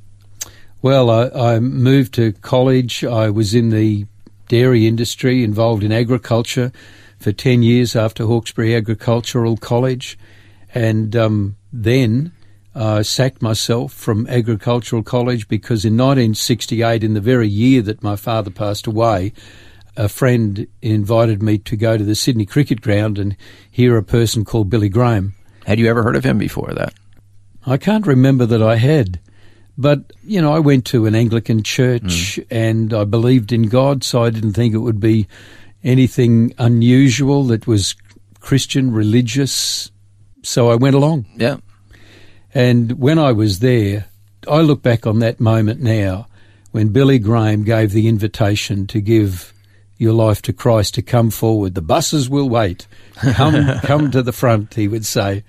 Well, 0.83 1.11
I, 1.11 1.55
I 1.55 1.61
moved 1.61 2.15
to 2.15 2.33
college. 2.33 3.05
I 3.05 3.31
was 3.31 3.55
in 3.55 3.71
the 3.71 4.07
dairy 4.49 4.87
industry, 4.87 5.43
involved 5.43 5.83
in 5.83 5.93
agriculture 5.93 6.73
for 7.19 7.33
10 7.33 7.63
years 7.63 7.97
after 7.97 8.27
Hawkesbury 8.27 8.75
Agricultural 8.75 9.57
College. 9.57 10.19
And 10.75 11.15
um, 11.17 11.57
then 11.73 12.33
I 12.75 13.03
sacked 13.03 13.43
myself 13.43 13.93
from 13.93 14.27
agricultural 14.29 15.03
college 15.03 15.47
because 15.49 15.85
in 15.85 15.95
1968, 15.95 17.05
in 17.05 17.15
the 17.15 17.21
very 17.21 17.49
year 17.49 17.83
that 17.83 18.03
my 18.03 18.17
father 18.17 18.51
passed 18.51 18.87
away, 18.87 19.33
a 19.97 20.09
friend 20.09 20.67
invited 20.81 21.43
me 21.43 21.59
to 21.59 21.77
go 21.77 21.99
to 21.99 22.05
the 22.05 22.15
Sydney 22.15 22.47
Cricket 22.47 22.81
Ground 22.81 23.19
and 23.19 23.37
hear 23.71 23.97
a 23.97 24.03
person 24.03 24.45
called 24.45 24.71
Billy 24.71 24.89
Graham. 24.89 25.35
Had 25.67 25.79
you 25.79 25.89
ever 25.89 26.03
heard 26.03 26.17
of 26.17 26.25
him 26.25 26.39
before 26.39 26.73
that? 26.73 26.95
I 27.67 27.77
can't 27.77 28.07
remember 28.07 28.47
that 28.47 28.63
I 28.63 28.77
had. 28.77 29.21
But, 29.77 30.13
you 30.25 30.41
know, 30.41 30.53
I 30.53 30.59
went 30.59 30.85
to 30.87 31.07
an 31.07 31.15
Anglican 31.15 31.63
church 31.63 32.37
hmm. 32.37 32.43
and 32.51 32.93
I 32.93 33.05
believed 33.05 33.53
in 33.53 33.69
God, 33.69 34.05
so 34.05 34.23
I 34.23 34.31
didn't 34.31 34.53
think 34.53 34.75
it 34.75 34.79
would 34.79 35.01
be 35.01 35.29
anything 35.85 36.55
unusual 36.59 37.45
that 37.45 37.67
was 37.67 37.95
Christian, 38.41 38.93
religious. 38.93 39.91
So 40.43 40.71
I 40.71 40.75
went 40.75 40.97
along. 40.97 41.27
Yeah. 41.37 41.57
And 42.55 42.93
when 42.99 43.19
I 43.19 43.33
was 43.33 43.61
there, 43.61 44.07
I 44.49 44.61
look 44.61 44.83
back 44.83 45.07
on 45.07 45.21
that 45.21 45.41
moment 45.41 45.81
now 45.81 46.27
when 46.73 46.89
Billy 46.89 47.19
Graham 47.19 47.65
gave 47.65 47.93
the 47.93 48.09
invitation 48.09 48.87
to 48.89 49.01
give 49.01 49.53
your 49.99 50.13
life 50.13 50.43
to 50.43 50.53
Christ 50.53 50.95
to 50.95 51.03
come 51.03 51.31
forward. 51.31 51.75
The 51.75 51.83
buses 51.83 52.29
will 52.29 52.49
wait. 52.49 52.87
Come, 53.15 53.79
come 53.83 54.11
to 54.11 54.23
the 54.23 54.33
front, 54.33 54.75
he 54.75 54.89
would 54.89 55.07
say. 55.07 55.45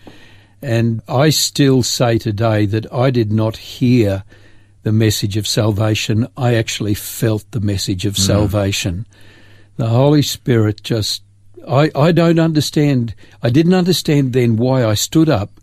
And 0.61 1.01
I 1.07 1.29
still 1.29 1.81
say 1.83 2.17
today 2.17 2.65
that 2.67 2.91
I 2.93 3.09
did 3.09 3.31
not 3.31 3.57
hear 3.57 4.23
the 4.83 4.91
message 4.91 5.37
of 5.37 5.47
salvation. 5.47 6.27
I 6.37 6.55
actually 6.55 6.93
felt 6.93 7.49
the 7.51 7.59
message 7.59 8.05
of 8.05 8.13
mm. 8.13 8.19
salvation. 8.19 9.07
The 9.77 9.89
Holy 9.89 10.21
Spirit 10.21 10.83
just 10.83 11.23
I, 11.67 11.89
I 11.95 12.11
don't 12.11 12.39
understand. 12.39 13.15
I 13.41 13.49
didn't 13.49 13.73
understand 13.73 14.33
then 14.33 14.57
why 14.57 14.85
I 14.85 14.95
stood 14.95 15.29
up 15.29 15.61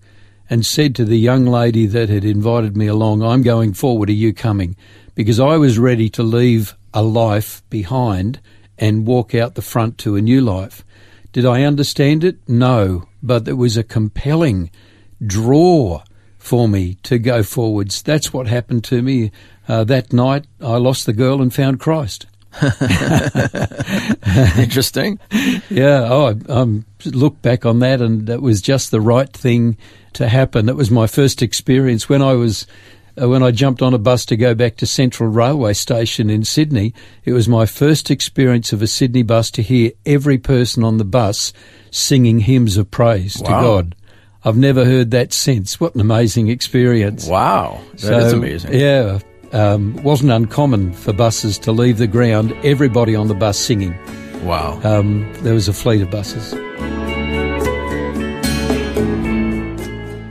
and 0.50 0.66
said 0.66 0.96
to 0.96 1.04
the 1.04 1.18
young 1.18 1.46
lady 1.46 1.86
that 1.86 2.08
had 2.08 2.24
invited 2.24 2.76
me 2.76 2.88
along, 2.88 3.22
I'm 3.22 3.42
going 3.42 3.72
forward, 3.72 4.10
are 4.10 4.12
you 4.12 4.34
coming? 4.34 4.76
Because 5.14 5.38
I 5.38 5.56
was 5.56 5.78
ready 5.78 6.10
to 6.10 6.24
leave 6.24 6.76
a 6.92 7.02
life 7.02 7.62
behind 7.70 8.40
and 8.76 9.06
walk 9.06 9.34
out 9.34 9.54
the 9.54 9.62
front 9.62 9.96
to 9.98 10.16
a 10.16 10.20
new 10.20 10.40
life. 10.40 10.84
Did 11.32 11.46
I 11.46 11.62
understand 11.62 12.24
it? 12.24 12.38
No, 12.48 13.06
but 13.22 13.46
it 13.46 13.52
was 13.52 13.76
a 13.76 13.84
compelling 13.84 14.70
draw 15.24 16.02
for 16.38 16.66
me 16.66 16.94
to 17.04 17.18
go 17.18 17.44
forwards. 17.44 18.02
That's 18.02 18.32
what 18.32 18.48
happened 18.48 18.82
to 18.84 19.02
me 19.02 19.30
uh, 19.68 19.84
that 19.84 20.12
night. 20.12 20.46
I 20.60 20.78
lost 20.78 21.06
the 21.06 21.12
girl 21.12 21.40
and 21.40 21.54
found 21.54 21.78
Christ. 21.78 22.26
Interesting. 24.58 25.20
Yeah. 25.70 26.08
Oh, 26.10 26.26
I 26.26 26.52
um, 26.52 26.84
look 27.04 27.40
back 27.42 27.64
on 27.64 27.78
that, 27.78 28.00
and 28.00 28.26
that 28.26 28.42
was 28.42 28.60
just 28.60 28.90
the 28.90 29.00
right 29.00 29.32
thing 29.32 29.76
to 30.14 30.28
happen. 30.28 30.66
That 30.66 30.76
was 30.76 30.90
my 30.90 31.06
first 31.06 31.42
experience 31.42 32.08
when 32.08 32.22
I 32.22 32.34
was. 32.34 32.66
Uh, 33.20 33.28
when 33.28 33.42
I 33.42 33.50
jumped 33.50 33.82
on 33.82 33.92
a 33.92 33.98
bus 33.98 34.24
to 34.26 34.36
go 34.36 34.54
back 34.54 34.76
to 34.76 34.86
Central 34.86 35.28
Railway 35.28 35.72
Station 35.72 36.30
in 36.30 36.44
Sydney, 36.44 36.94
it 37.24 37.32
was 37.32 37.48
my 37.48 37.66
first 37.66 38.08
experience 38.08 38.72
of 38.72 38.82
a 38.82 38.86
Sydney 38.86 39.24
bus 39.24 39.50
to 39.50 39.62
hear 39.62 39.90
every 40.06 40.38
person 40.38 40.84
on 40.84 40.98
the 40.98 41.04
bus 41.04 41.52
singing 41.90 42.38
hymns 42.38 42.76
of 42.76 42.88
praise 42.90 43.36
Wow. 43.40 43.46
to 43.46 43.66
God. 43.66 43.96
I've 44.44 44.56
never 44.56 44.84
heard 44.84 45.10
that 45.10 45.32
since. 45.32 45.80
What 45.80 45.96
an 45.96 46.00
amazing 46.00 46.48
experience. 46.48 47.26
Wow, 47.26 47.80
that 47.98 48.22
is 48.26 48.32
amazing. 48.32 48.74
Yeah, 48.74 49.18
um, 49.52 50.00
wasn't 50.04 50.30
uncommon 50.30 50.92
for 50.92 51.12
buses 51.12 51.58
to 51.58 51.72
leave 51.72 51.98
the 51.98 52.06
ground, 52.06 52.52
everybody 52.62 53.16
on 53.16 53.26
the 53.26 53.34
bus 53.34 53.58
singing. 53.58 53.94
Wow. 54.44 54.80
Um, 54.84 55.30
there 55.42 55.52
was 55.52 55.66
a 55.68 55.72
fleet 55.74 56.00
of 56.00 56.10
buses. 56.12 56.54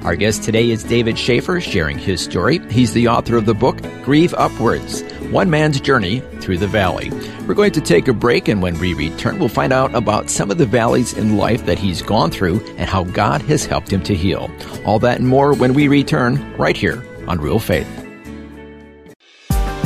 Our 0.09 0.15
guest 0.15 0.41
today 0.41 0.71
is 0.71 0.83
David 0.83 1.19
Schaefer, 1.19 1.61
sharing 1.61 1.99
his 1.99 2.19
story. 2.19 2.57
He's 2.71 2.93
the 2.93 3.07
author 3.07 3.37
of 3.37 3.45
the 3.45 3.53
book 3.53 3.79
Grieve 4.01 4.33
Upwards 4.33 5.03
One 5.29 5.51
Man's 5.51 5.79
Journey 5.79 6.21
Through 6.41 6.57
the 6.57 6.67
Valley. 6.67 7.11
We're 7.45 7.53
going 7.53 7.73
to 7.73 7.79
take 7.79 8.07
a 8.07 8.13
break, 8.13 8.47
and 8.47 8.59
when 8.59 8.79
we 8.79 8.95
return, 8.95 9.37
we'll 9.37 9.49
find 9.49 9.71
out 9.71 9.93
about 9.93 10.31
some 10.31 10.49
of 10.49 10.57
the 10.57 10.65
valleys 10.65 11.13
in 11.13 11.37
life 11.37 11.63
that 11.67 11.77
he's 11.77 12.01
gone 12.01 12.31
through 12.31 12.59
and 12.69 12.89
how 12.89 13.03
God 13.03 13.43
has 13.43 13.67
helped 13.67 13.93
him 13.93 14.01
to 14.01 14.15
heal. 14.15 14.49
All 14.83 14.97
that 14.97 15.19
and 15.19 15.27
more 15.27 15.53
when 15.53 15.75
we 15.75 15.87
return, 15.87 16.57
right 16.57 16.75
here 16.75 17.05
on 17.27 17.39
Real 17.39 17.59
Faith. 17.59 17.98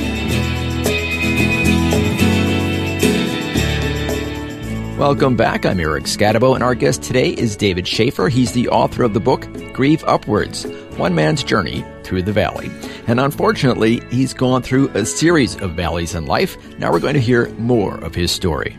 Welcome 5.06 5.36
back. 5.36 5.68
I'm 5.68 5.80
Eric 5.80 6.06
Skattebo, 6.06 6.56
and 6.56 6.64
our 6.64 6.74
guest 6.74 7.04
today 7.04 7.30
is 7.30 7.56
David 7.56 7.88
Schaefer. 7.88 8.28
He's 8.28 8.54
the 8.54 8.70
author 8.70 9.04
of 9.04 9.14
the 9.14 9.20
book 9.20 9.48
Grieve 9.72 10.04
Upwards 10.08 10.66
One 10.98 11.14
Man's 11.14 11.44
Journey 11.44 11.86
Through 12.02 12.24
the 12.24 12.34
Valley. 12.34 12.72
And 13.06 13.20
unfortunately, 13.20 14.02
he's 14.10 14.34
gone 14.34 14.64
through 14.64 14.90
a 14.96 15.06
series 15.06 15.62
of 15.62 15.74
valleys 15.74 16.16
in 16.16 16.26
life. 16.26 16.58
Now 16.80 16.92
we're 16.92 17.02
going 17.02 17.14
to 17.14 17.20
hear 17.20 17.50
more 17.50 18.04
of 18.04 18.16
his 18.16 18.32
story. 18.32 18.76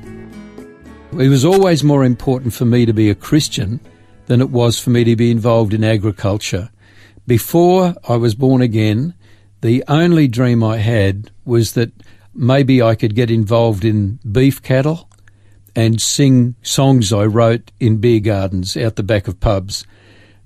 It 1.12 1.28
was 1.28 1.45
always 1.45 1.85
more 1.85 2.04
important 2.04 2.54
for 2.54 2.64
me 2.64 2.87
to 2.87 2.92
be 2.92 3.09
a 3.09 3.14
Christian 3.14 3.78
than 4.26 4.40
it 4.40 4.50
was 4.50 4.80
for 4.80 4.90
me 4.90 5.04
to 5.04 5.14
be 5.14 5.30
involved 5.30 5.73
in 5.73 5.85
agriculture. 5.85 6.71
Before 7.28 7.95
I 8.09 8.16
was 8.16 8.35
born 8.35 8.62
again, 8.62 9.14
the 9.61 9.85
only 9.87 10.26
dream 10.26 10.64
I 10.64 10.78
had 10.78 11.30
was 11.45 11.75
that 11.75 11.92
maybe 12.35 12.83
I 12.83 12.97
could 12.97 13.14
get 13.14 13.30
involved 13.30 13.85
in 13.85 14.18
beef 14.28 14.61
cattle 14.61 15.05
and 15.76 16.00
sing 16.00 16.56
songs 16.62 17.12
I 17.12 17.25
wrote 17.26 17.71
in 17.78 17.99
beer 17.99 18.18
gardens 18.21 18.76
out 18.76 18.97
the 18.97 19.02
back 19.04 19.28
of 19.28 19.38
pubs. 19.38 19.87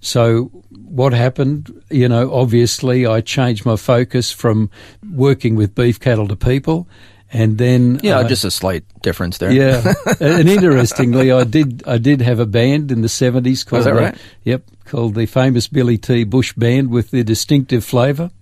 So 0.00 0.44
what 0.70 1.12
happened? 1.12 1.82
You 1.90 2.08
know, 2.08 2.32
obviously 2.34 3.06
I 3.06 3.20
changed 3.20 3.64
my 3.64 3.76
focus 3.76 4.32
from 4.32 4.70
working 5.10 5.54
with 5.56 5.74
beef 5.74 6.00
cattle 6.00 6.26
to 6.28 6.36
people. 6.36 6.88
And 7.32 7.58
then 7.58 8.00
Yeah, 8.02 8.18
uh, 8.18 8.28
just 8.28 8.44
a 8.44 8.50
slight 8.50 8.82
difference 9.02 9.38
there. 9.38 9.52
yeah, 9.52 9.94
and 10.20 10.48
interestingly, 10.48 11.30
I 11.30 11.44
did 11.44 11.84
I 11.86 11.96
did 11.98 12.20
have 12.22 12.40
a 12.40 12.46
band 12.46 12.90
in 12.90 13.02
the 13.02 13.08
seventies 13.08 13.62
called 13.62 13.84
that 13.84 13.94
the- 13.94 14.00
right? 14.00 14.16
yep 14.42 14.64
called 14.84 15.14
the 15.14 15.26
famous 15.26 15.68
Billy 15.68 15.96
T 15.96 16.24
Bush 16.24 16.52
Band 16.54 16.90
with 16.90 17.12
the 17.12 17.22
distinctive 17.22 17.84
flavour. 17.84 18.32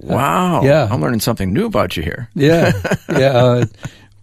Wow. 0.00 0.62
Yeah. 0.64 0.88
I'm 0.90 1.02
learning 1.02 1.20
something 1.20 1.52
new 1.52 1.66
about 1.66 1.98
you 1.98 2.02
here. 2.02 2.30
Yeah, 2.34 2.72
yeah. 3.10 3.16
Uh, 3.36 3.66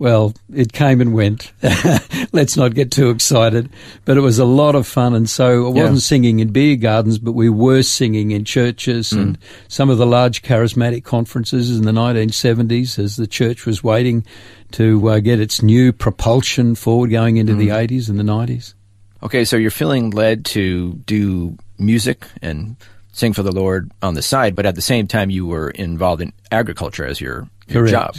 well, 0.01 0.33
it 0.51 0.73
came 0.73 0.99
and 0.99 1.13
went. 1.13 1.51
Let's 2.33 2.57
not 2.57 2.73
get 2.73 2.89
too 2.89 3.11
excited, 3.11 3.69
but 4.03 4.17
it 4.17 4.21
was 4.21 4.39
a 4.39 4.45
lot 4.45 4.73
of 4.73 4.87
fun. 4.87 5.13
And 5.13 5.29
so 5.29 5.67
I 5.67 5.69
wasn't 5.69 6.01
singing 6.01 6.39
in 6.39 6.49
beer 6.51 6.75
gardens, 6.75 7.19
but 7.19 7.33
we 7.33 7.49
were 7.49 7.83
singing 7.83 8.31
in 8.31 8.43
churches 8.43 9.11
and 9.11 9.37
Mm. 9.37 9.41
some 9.67 9.91
of 9.91 9.99
the 9.99 10.07
large 10.07 10.41
charismatic 10.41 11.03
conferences 11.03 11.77
in 11.77 11.83
the 11.85 11.91
1970s 11.91 12.97
as 12.97 13.15
the 13.15 13.27
church 13.27 13.67
was 13.67 13.83
waiting 13.83 14.25
to 14.71 15.07
uh, 15.07 15.19
get 15.19 15.39
its 15.39 15.61
new 15.61 15.93
propulsion 15.93 16.73
forward 16.73 17.11
going 17.11 17.37
into 17.37 17.53
the 17.53 17.67
Mm. 17.67 17.75
80s 17.87 18.09
and 18.09 18.17
the 18.17 18.23
90s. 18.23 18.73
Okay, 19.21 19.45
so 19.45 19.55
you're 19.55 19.69
feeling 19.69 20.09
led 20.09 20.45
to 20.45 20.93
do 21.05 21.55
music 21.77 22.25
and 22.41 22.75
sing 23.11 23.33
for 23.33 23.43
the 23.43 23.51
Lord 23.51 23.91
on 24.01 24.15
the 24.15 24.23
side, 24.23 24.55
but 24.55 24.65
at 24.65 24.73
the 24.73 24.81
same 24.81 25.05
time 25.05 25.29
you 25.29 25.45
were 25.45 25.69
involved 25.69 26.23
in 26.23 26.33
agriculture 26.51 27.05
as 27.05 27.21
your, 27.21 27.47
your 27.67 27.85
Correct. 27.87 27.91
job. 27.91 28.15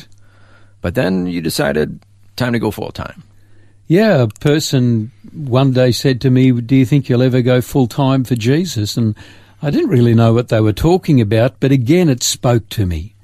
But 0.83 0.95
then 0.95 1.27
you 1.27 1.41
decided 1.41 2.05
time 2.37 2.53
to 2.53 2.59
go 2.59 2.71
full 2.71 2.93
time. 2.93 3.23
Yeah, 3.87 4.23
a 4.23 4.29
person 4.29 5.11
one 5.33 5.73
day 5.73 5.93
said 5.93 6.21
to 6.23 6.31
me, 6.31 6.53
Do 6.53 6.77
you 6.77 6.85
think 6.85 7.09
you'll 7.09 7.23
ever 7.23 7.41
go 7.41 7.61
full 7.61 7.87
time 7.87 8.25
for 8.25 8.35
Jesus? 8.35 8.97
And 8.97 9.17
I 9.63 9.71
didn't 9.71 9.91
really 9.91 10.15
know 10.15 10.33
what 10.33 10.49
they 10.49 10.61
were 10.61 10.73
talking 10.73 11.21
about, 11.21 11.61
but 11.61 11.73
again, 11.73 12.09
it 12.09 12.23
spoke 12.23 12.69
to 12.71 12.85
me. 12.85 13.15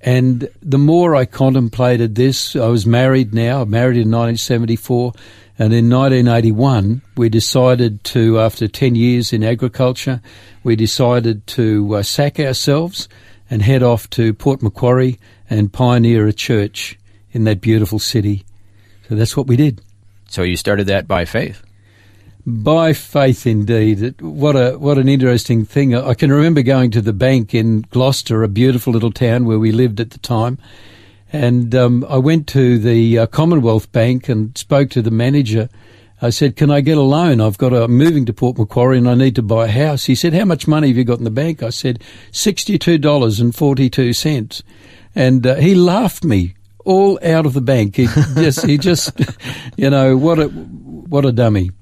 And 0.00 0.48
the 0.60 0.78
more 0.78 1.16
I 1.16 1.24
contemplated 1.24 2.14
this, 2.14 2.54
I 2.54 2.66
was 2.66 2.84
married 2.84 3.32
now, 3.32 3.62
I 3.62 3.64
married 3.64 3.96
in 3.96 4.10
1974, 4.10 5.14
and 5.58 5.72
in 5.72 5.88
1981, 5.88 7.00
we 7.16 7.30
decided 7.30 8.04
to, 8.04 8.38
after 8.38 8.68
10 8.68 8.96
years 8.96 9.32
in 9.32 9.42
agriculture, 9.42 10.20
we 10.62 10.76
decided 10.76 11.46
to 11.48 11.96
uh, 11.96 12.02
sack 12.02 12.38
ourselves 12.38 13.08
and 13.50 13.62
head 13.62 13.82
off 13.82 14.08
to 14.10 14.34
Port 14.34 14.62
Macquarie 14.62 15.18
and 15.50 15.72
pioneer 15.72 16.26
a 16.26 16.32
church 16.32 16.98
in 17.32 17.44
that 17.44 17.60
beautiful 17.60 17.98
city. 17.98 18.44
So 19.08 19.14
that's 19.14 19.36
what 19.36 19.46
we 19.46 19.56
did. 19.56 19.80
So 20.28 20.42
you 20.42 20.56
started 20.56 20.86
that 20.86 21.06
by 21.06 21.24
faith. 21.24 21.62
By 22.46 22.92
faith, 22.92 23.46
indeed. 23.46 24.20
What 24.20 24.54
a 24.54 24.72
what 24.78 24.98
an 24.98 25.08
interesting 25.08 25.64
thing. 25.64 25.94
I 25.94 26.12
can 26.12 26.30
remember 26.30 26.60
going 26.62 26.90
to 26.90 27.00
the 27.00 27.14
bank 27.14 27.54
in 27.54 27.82
Gloucester, 27.90 28.42
a 28.42 28.48
beautiful 28.48 28.92
little 28.92 29.12
town 29.12 29.46
where 29.46 29.58
we 29.58 29.72
lived 29.72 29.98
at 29.98 30.10
the 30.10 30.18
time, 30.18 30.58
and 31.32 31.74
um, 31.74 32.04
I 32.06 32.18
went 32.18 32.46
to 32.48 32.78
the 32.78 33.20
uh, 33.20 33.26
Commonwealth 33.28 33.90
Bank 33.92 34.28
and 34.28 34.56
spoke 34.58 34.90
to 34.90 35.00
the 35.00 35.10
manager. 35.10 35.70
I 36.24 36.30
said, 36.30 36.56
"Can 36.56 36.70
I 36.70 36.80
get 36.80 36.96
a 36.96 37.02
loan? 37.02 37.42
I've 37.42 37.58
got 37.58 37.74
a 37.74 37.84
I'm 37.84 37.92
moving 37.98 38.24
to 38.24 38.32
Port 38.32 38.56
Macquarie 38.56 38.96
and 38.96 39.08
I 39.08 39.14
need 39.14 39.36
to 39.36 39.42
buy 39.42 39.66
a 39.66 39.70
house." 39.70 40.06
He 40.06 40.14
said, 40.14 40.32
"How 40.32 40.46
much 40.46 40.66
money 40.66 40.88
have 40.88 40.96
you 40.96 41.04
got 41.04 41.18
in 41.18 41.24
the 41.24 41.30
bank?" 41.30 41.62
I 41.62 41.68
said, 41.68 42.02
sixty-two 42.32 42.96
dollars 42.96 43.40
and 43.40 43.54
forty-two 43.54 44.14
cents," 44.14 44.62
and 45.14 45.46
uh, 45.46 45.56
he 45.56 45.74
laughed 45.74 46.24
me 46.24 46.54
all 46.86 47.18
out 47.22 47.44
of 47.44 47.52
the 47.52 47.60
bank. 47.60 47.96
He 47.96 48.06
just, 48.34 48.64
he 48.64 48.78
just, 48.78 49.20
you 49.76 49.90
know, 49.90 50.16
what 50.16 50.38
a 50.38 50.48
what 50.48 51.26
a 51.26 51.32
dummy. 51.32 51.72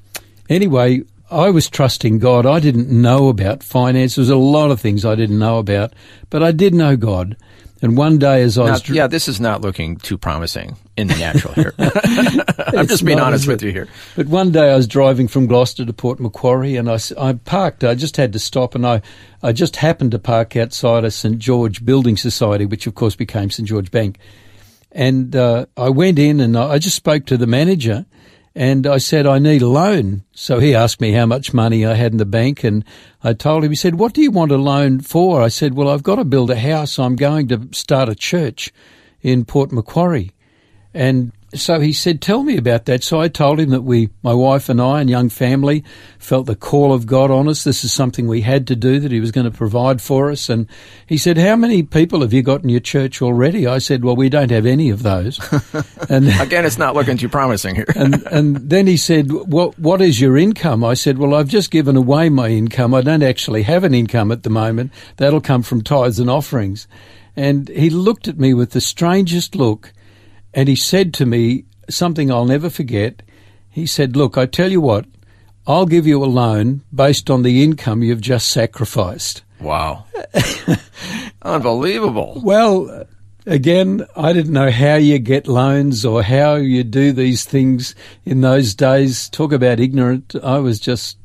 Anyway, 0.48 1.02
I 1.30 1.50
was 1.50 1.70
trusting 1.70 2.18
God. 2.18 2.44
I 2.44 2.58
didn't 2.58 2.90
know 2.90 3.28
about 3.28 3.62
finance. 3.62 4.16
There 4.16 4.22
was 4.22 4.28
a 4.28 4.36
lot 4.36 4.72
of 4.72 4.80
things 4.80 5.04
I 5.04 5.14
didn't 5.14 5.38
know 5.38 5.58
about, 5.58 5.92
but 6.30 6.42
I 6.42 6.50
did 6.50 6.74
know 6.74 6.96
God. 6.96 7.36
And 7.82 7.96
one 7.96 8.18
day, 8.18 8.42
as 8.42 8.56
I 8.58 8.70
was, 8.70 8.88
now, 8.88 8.94
yeah, 8.94 9.06
this 9.08 9.26
is 9.26 9.40
not 9.40 9.60
looking 9.60 9.96
too 9.96 10.16
promising 10.16 10.76
in 10.96 11.08
the 11.08 11.16
natural 11.16 11.52
here. 11.54 11.74
I'm 11.78 12.86
just 12.86 13.04
being 13.04 13.18
honest 13.18 13.48
with 13.48 13.60
you 13.60 13.72
here. 13.72 13.88
But 14.14 14.28
one 14.28 14.52
day 14.52 14.70
I 14.70 14.76
was 14.76 14.86
driving 14.86 15.26
from 15.26 15.48
Gloucester 15.48 15.84
to 15.84 15.92
Port 15.92 16.20
Macquarie, 16.20 16.76
and 16.76 16.88
I, 16.88 17.00
I 17.18 17.32
parked. 17.32 17.82
I 17.82 17.96
just 17.96 18.16
had 18.16 18.32
to 18.34 18.38
stop, 18.38 18.76
and 18.76 18.86
I, 18.86 19.02
I 19.42 19.50
just 19.50 19.74
happened 19.74 20.12
to 20.12 20.20
park 20.20 20.54
outside 20.54 21.04
a 21.04 21.10
St 21.10 21.40
George 21.40 21.84
Building 21.84 22.16
Society, 22.16 22.66
which 22.66 22.86
of 22.86 22.94
course 22.94 23.16
became 23.16 23.50
St 23.50 23.68
George 23.68 23.90
Bank. 23.90 24.16
And 24.92 25.34
uh, 25.34 25.66
I 25.76 25.88
went 25.88 26.20
in, 26.20 26.38
and 26.38 26.56
I 26.56 26.78
just 26.78 26.94
spoke 26.94 27.26
to 27.26 27.36
the 27.36 27.48
manager, 27.48 28.06
and 28.54 28.86
I 28.86 28.98
said, 28.98 29.26
I 29.26 29.38
need 29.38 29.62
a 29.62 29.68
loan. 29.68 30.24
So 30.32 30.58
he 30.58 30.74
asked 30.74 31.00
me 31.00 31.12
how 31.12 31.26
much 31.26 31.54
money 31.54 31.86
I 31.86 31.94
had 31.94 32.12
in 32.12 32.18
the 32.18 32.26
bank 32.26 32.64
and 32.64 32.84
I 33.24 33.32
told 33.32 33.64
him, 33.64 33.70
he 33.70 33.76
said, 33.76 33.94
what 33.94 34.12
do 34.12 34.20
you 34.20 34.30
want 34.30 34.52
a 34.52 34.56
loan 34.56 35.00
for? 35.00 35.40
I 35.40 35.48
said, 35.48 35.74
well, 35.74 35.88
I've 35.88 36.02
got 36.02 36.16
to 36.16 36.24
build 36.24 36.50
a 36.50 36.58
house. 36.58 36.98
I'm 36.98 37.16
going 37.16 37.48
to 37.48 37.68
start 37.72 38.08
a 38.08 38.14
church 38.14 38.72
in 39.22 39.44
Port 39.44 39.72
Macquarie. 39.72 40.32
And 40.92 41.32
so 41.54 41.80
he 41.80 41.92
said, 41.92 42.20
Tell 42.20 42.42
me 42.42 42.56
about 42.56 42.86
that. 42.86 43.04
So 43.04 43.20
I 43.20 43.28
told 43.28 43.60
him 43.60 43.70
that 43.70 43.82
we, 43.82 44.10
my 44.22 44.32
wife 44.32 44.68
and 44.68 44.80
I 44.80 45.00
and 45.00 45.10
young 45.10 45.28
family, 45.28 45.84
felt 46.18 46.46
the 46.46 46.56
call 46.56 46.92
of 46.92 47.06
God 47.06 47.30
on 47.30 47.48
us. 47.48 47.64
This 47.64 47.84
is 47.84 47.92
something 47.92 48.26
we 48.26 48.40
had 48.40 48.66
to 48.68 48.76
do, 48.76 48.98
that 49.00 49.12
he 49.12 49.20
was 49.20 49.32
going 49.32 49.44
to 49.44 49.56
provide 49.56 50.00
for 50.00 50.30
us. 50.30 50.48
And 50.48 50.66
he 51.06 51.18
said, 51.18 51.36
How 51.36 51.56
many 51.56 51.82
people 51.82 52.22
have 52.22 52.32
you 52.32 52.42
got 52.42 52.62
in 52.62 52.68
your 52.68 52.80
church 52.80 53.20
already? 53.20 53.66
I 53.66 53.78
said, 53.78 54.04
Well, 54.04 54.16
we 54.16 54.28
don't 54.28 54.50
have 54.50 54.66
any 54.66 54.90
of 54.90 55.02
those. 55.02 55.38
and 56.08 56.28
again, 56.40 56.64
it's 56.64 56.78
not 56.78 56.94
looking 56.94 57.16
too 57.16 57.28
promising 57.28 57.74
here. 57.74 57.86
and, 57.94 58.26
and 58.28 58.56
then 58.56 58.86
he 58.86 58.96
said, 58.96 59.30
well, 59.30 59.74
What 59.76 60.00
is 60.00 60.20
your 60.20 60.36
income? 60.36 60.82
I 60.82 60.94
said, 60.94 61.18
Well, 61.18 61.34
I've 61.34 61.48
just 61.48 61.70
given 61.70 61.96
away 61.96 62.28
my 62.28 62.48
income. 62.48 62.94
I 62.94 63.02
don't 63.02 63.22
actually 63.22 63.62
have 63.64 63.84
an 63.84 63.94
income 63.94 64.32
at 64.32 64.42
the 64.42 64.50
moment. 64.50 64.92
That'll 65.16 65.40
come 65.40 65.62
from 65.62 65.82
tithes 65.82 66.18
and 66.18 66.30
offerings. 66.30 66.86
And 67.36 67.68
he 67.68 67.90
looked 67.90 68.28
at 68.28 68.38
me 68.38 68.52
with 68.54 68.70
the 68.70 68.80
strangest 68.80 69.54
look 69.54 69.92
and 70.54 70.68
he 70.68 70.76
said 70.76 71.14
to 71.14 71.26
me 71.26 71.64
something 71.88 72.30
I'll 72.30 72.44
never 72.44 72.70
forget. 72.70 73.22
He 73.70 73.86
said, 73.86 74.16
Look, 74.16 74.36
I 74.36 74.46
tell 74.46 74.70
you 74.70 74.80
what, 74.80 75.06
I'll 75.66 75.86
give 75.86 76.06
you 76.06 76.22
a 76.22 76.26
loan 76.26 76.82
based 76.94 77.30
on 77.30 77.42
the 77.42 77.62
income 77.62 78.02
you've 78.02 78.20
just 78.20 78.50
sacrificed. 78.50 79.42
Wow. 79.60 80.06
Unbelievable. 81.42 82.40
Well, 82.42 83.06
again, 83.46 84.04
I 84.16 84.32
didn't 84.32 84.52
know 84.52 84.70
how 84.70 84.96
you 84.96 85.18
get 85.18 85.46
loans 85.46 86.04
or 86.04 86.22
how 86.22 86.56
you 86.56 86.82
do 86.84 87.12
these 87.12 87.44
things 87.44 87.94
in 88.24 88.40
those 88.40 88.74
days. 88.74 89.28
Talk 89.28 89.52
about 89.52 89.80
ignorant. 89.80 90.34
I 90.42 90.58
was 90.58 90.80
just 90.80 91.16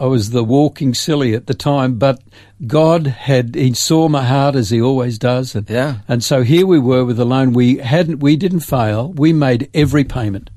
I 0.00 0.06
was 0.06 0.30
the 0.30 0.44
walking 0.44 0.94
silly 0.94 1.34
at 1.34 1.46
the 1.46 1.54
time, 1.54 1.98
but 1.98 2.22
God 2.66 3.06
had 3.06 3.54
He 3.54 3.72
saw 3.74 4.08
my 4.08 4.24
heart 4.24 4.54
as 4.54 4.70
He 4.70 4.80
always 4.80 5.18
does, 5.18 5.54
and 5.54 5.68
yeah. 5.68 5.98
and 6.08 6.22
so 6.22 6.42
here 6.42 6.66
we 6.66 6.78
were 6.78 7.04
with 7.04 7.18
a 7.18 7.24
loan. 7.24 7.52
We 7.52 7.78
hadn't, 7.78 8.20
we 8.20 8.36
didn't 8.36 8.60
fail. 8.60 9.12
We 9.12 9.32
made 9.32 9.70
every 9.74 10.04
payment. 10.04 10.50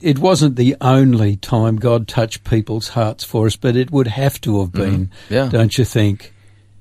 It 0.00 0.18
wasn't 0.18 0.56
the 0.56 0.76
only 0.80 1.36
time 1.36 1.76
God 1.76 2.06
touched 2.06 2.44
people's 2.44 2.88
hearts 2.88 3.24
for 3.24 3.46
us, 3.46 3.56
but 3.56 3.76
it 3.76 3.90
would 3.90 4.08
have 4.08 4.40
to 4.42 4.60
have 4.60 4.70
mm-hmm. 4.70 4.82
been, 4.82 5.06
mm-hmm. 5.06 5.34
yeah. 5.34 5.48
don't 5.48 5.78
you 5.78 5.84
think? 5.84 6.32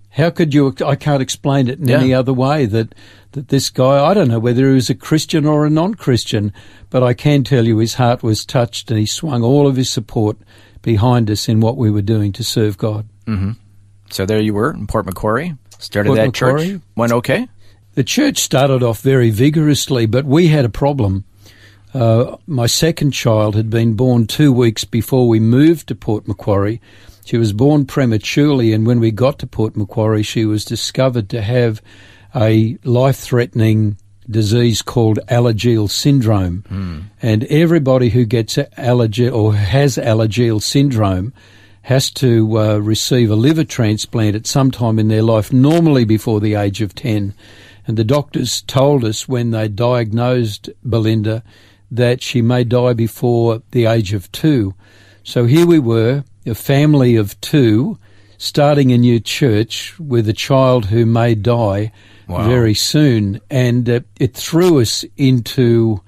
How 0.09 0.29
could 0.29 0.53
you? 0.53 0.75
I 0.85 0.95
can't 0.95 1.21
explain 1.23 1.67
it 1.67 1.79
in 1.79 1.87
yeah. 1.87 1.97
any 1.99 2.13
other 2.13 2.33
way. 2.33 2.67
That 2.67 2.93
that 3.31 3.47
this 3.47 3.69
guy, 3.69 4.05
I 4.05 4.13
don't 4.13 4.27
know 4.27 4.39
whether 4.39 4.67
he 4.67 4.75
was 4.75 4.89
a 4.89 4.95
Christian 4.95 5.45
or 5.45 5.65
a 5.65 5.69
non-Christian, 5.69 6.53
but 6.91 7.01
I 7.01 7.13
can 7.13 7.43
tell 7.43 7.65
you 7.65 7.79
his 7.79 7.95
heart 7.95 8.21
was 8.21 8.45
touched, 8.45 8.91
and 8.91 8.99
he 8.99 9.07
swung 9.07 9.41
all 9.41 9.65
of 9.67 9.75
his 9.75 9.89
support 9.89 10.37
behind 10.83 11.31
us 11.31 11.49
in 11.49 11.59
what 11.59 11.77
we 11.77 11.89
were 11.89 12.03
doing 12.03 12.31
to 12.33 12.43
serve 12.43 12.77
God. 12.77 13.07
Mm-hmm. 13.25 13.53
So 14.11 14.27
there 14.27 14.39
you 14.39 14.53
were 14.53 14.71
in 14.71 14.85
Port 14.85 15.07
Macquarie. 15.07 15.55
Started 15.79 16.09
Port 16.09 16.17
that 16.17 16.25
Macquarie. 16.27 16.67
church. 16.73 16.81
Went 16.95 17.11
okay. 17.11 17.47
The 17.95 18.03
church 18.03 18.37
started 18.37 18.83
off 18.83 19.01
very 19.01 19.31
vigorously, 19.31 20.05
but 20.05 20.25
we 20.25 20.47
had 20.47 20.65
a 20.65 20.69
problem. 20.69 21.25
Uh, 21.93 22.37
my 22.47 22.65
second 22.65 23.11
child 23.11 23.55
had 23.55 23.69
been 23.69 23.93
born 23.93 24.27
two 24.27 24.51
weeks 24.51 24.83
before 24.83 25.27
we 25.27 25.39
moved 25.39 25.87
to 25.87 25.95
Port 25.95 26.27
Macquarie. 26.27 26.81
She 27.25 27.37
was 27.37 27.53
born 27.53 27.85
prematurely, 27.85 28.73
and 28.73 28.85
when 28.85 28.99
we 28.99 29.11
got 29.11 29.39
to 29.39 29.47
Port 29.47 29.77
Macquarie, 29.77 30.23
she 30.23 30.45
was 30.45 30.65
discovered 30.65 31.29
to 31.29 31.41
have 31.41 31.81
a 32.35 32.77
life 32.83 33.17
threatening 33.17 33.97
disease 34.29 34.81
called 34.81 35.19
Alagille 35.29 35.89
syndrome. 35.89 36.63
Mm. 36.69 37.03
And 37.21 37.43
everybody 37.45 38.09
who 38.09 38.25
gets 38.25 38.57
Alagille 38.57 39.33
or 39.33 39.55
has 39.55 39.97
Alagille 39.97 40.61
syndrome 40.61 41.33
has 41.83 42.09
to 42.11 42.57
uh, 42.57 42.77
receive 42.77 43.29
a 43.29 43.35
liver 43.35 43.63
transplant 43.63 44.35
at 44.35 44.47
some 44.47 44.71
time 44.71 44.97
in 44.97 45.09
their 45.09 45.21
life, 45.21 45.51
normally 45.51 46.05
before 46.05 46.39
the 46.39 46.55
age 46.55 46.81
of 46.81 46.95
10. 46.95 47.33
And 47.85 47.97
the 47.97 48.05
doctors 48.05 48.61
told 48.61 49.03
us 49.03 49.27
when 49.27 49.51
they 49.51 49.67
diagnosed 49.67 50.69
Belinda 50.83 51.43
that 51.91 52.21
she 52.21 52.41
may 52.41 52.63
die 52.63 52.93
before 52.93 53.61
the 53.71 53.85
age 53.85 54.13
of 54.13 54.31
two. 54.31 54.73
So 55.23 55.45
here 55.45 55.67
we 55.67 55.79
were, 55.79 56.23
a 56.45 56.55
family 56.55 57.15
of 57.15 57.39
two, 57.41 57.99
starting 58.37 58.91
a 58.91 58.97
new 58.97 59.19
church 59.19 59.97
with 59.99 60.27
a 60.27 60.33
child 60.33 60.85
who 60.85 61.05
may 61.05 61.35
die 61.35 61.91
wow. 62.27 62.47
very 62.47 62.73
soon, 62.73 63.41
and 63.49 63.89
uh, 63.89 63.99
it 64.19 64.33
threw 64.33 64.81
us 64.81 65.05
into 65.17 66.01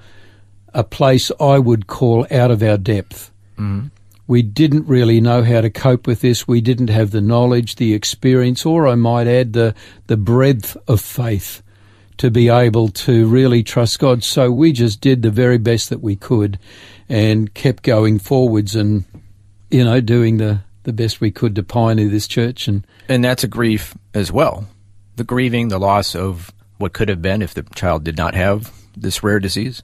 a 0.73 0.83
place 0.83 1.31
I 1.39 1.59
would 1.59 1.87
call 1.87 2.27
out 2.29 2.51
of 2.51 2.61
our 2.61 2.77
depth. 2.77 3.31
Mm. 3.57 3.91
We 4.27 4.41
didn't 4.41 4.87
really 4.87 5.21
know 5.21 5.43
how 5.43 5.61
to 5.61 5.69
cope 5.69 6.07
with 6.07 6.21
this. 6.21 6.47
We 6.47 6.59
didn't 6.59 6.89
have 6.89 7.11
the 7.11 7.21
knowledge, 7.21 7.75
the 7.75 7.93
experience, 7.93 8.65
or 8.65 8.87
I 8.87 8.95
might 8.95 9.27
add 9.27 9.53
the 9.53 9.75
the 10.07 10.17
breadth 10.17 10.75
of 10.87 10.99
faith 10.99 11.61
to 12.17 12.31
be 12.31 12.49
able 12.49 12.89
to 12.89 13.27
really 13.27 13.61
trust 13.61 13.99
God. 13.99 14.23
So 14.23 14.51
we 14.51 14.71
just 14.71 15.01
did 15.01 15.21
the 15.21 15.29
very 15.29 15.57
best 15.57 15.89
that 15.89 16.01
we 16.01 16.15
could, 16.15 16.57
and 17.07 17.53
kept 17.53 17.83
going 17.83 18.19
forwards, 18.19 18.75
and 18.75 19.05
you 19.69 19.83
know, 19.83 20.01
doing 20.01 20.37
the 20.37 20.61
the 20.83 20.93
best 20.93 21.21
we 21.21 21.31
could 21.31 21.55
to 21.55 21.63
pioneer 21.63 22.09
this 22.09 22.27
church. 22.27 22.67
And 22.67 22.85
and 23.07 23.23
that's 23.23 23.43
a 23.43 23.47
grief 23.47 23.95
as 24.13 24.31
well 24.31 24.67
the 25.15 25.23
grieving, 25.23 25.69
the 25.69 25.79
loss 25.79 26.15
of 26.15 26.53
what 26.77 26.93
could 26.93 27.09
have 27.09 27.21
been 27.21 27.41
if 27.41 27.53
the 27.53 27.63
child 27.75 28.03
did 28.03 28.17
not 28.17 28.35
have 28.35 28.71
this 28.95 29.23
rare 29.23 29.39
disease? 29.39 29.81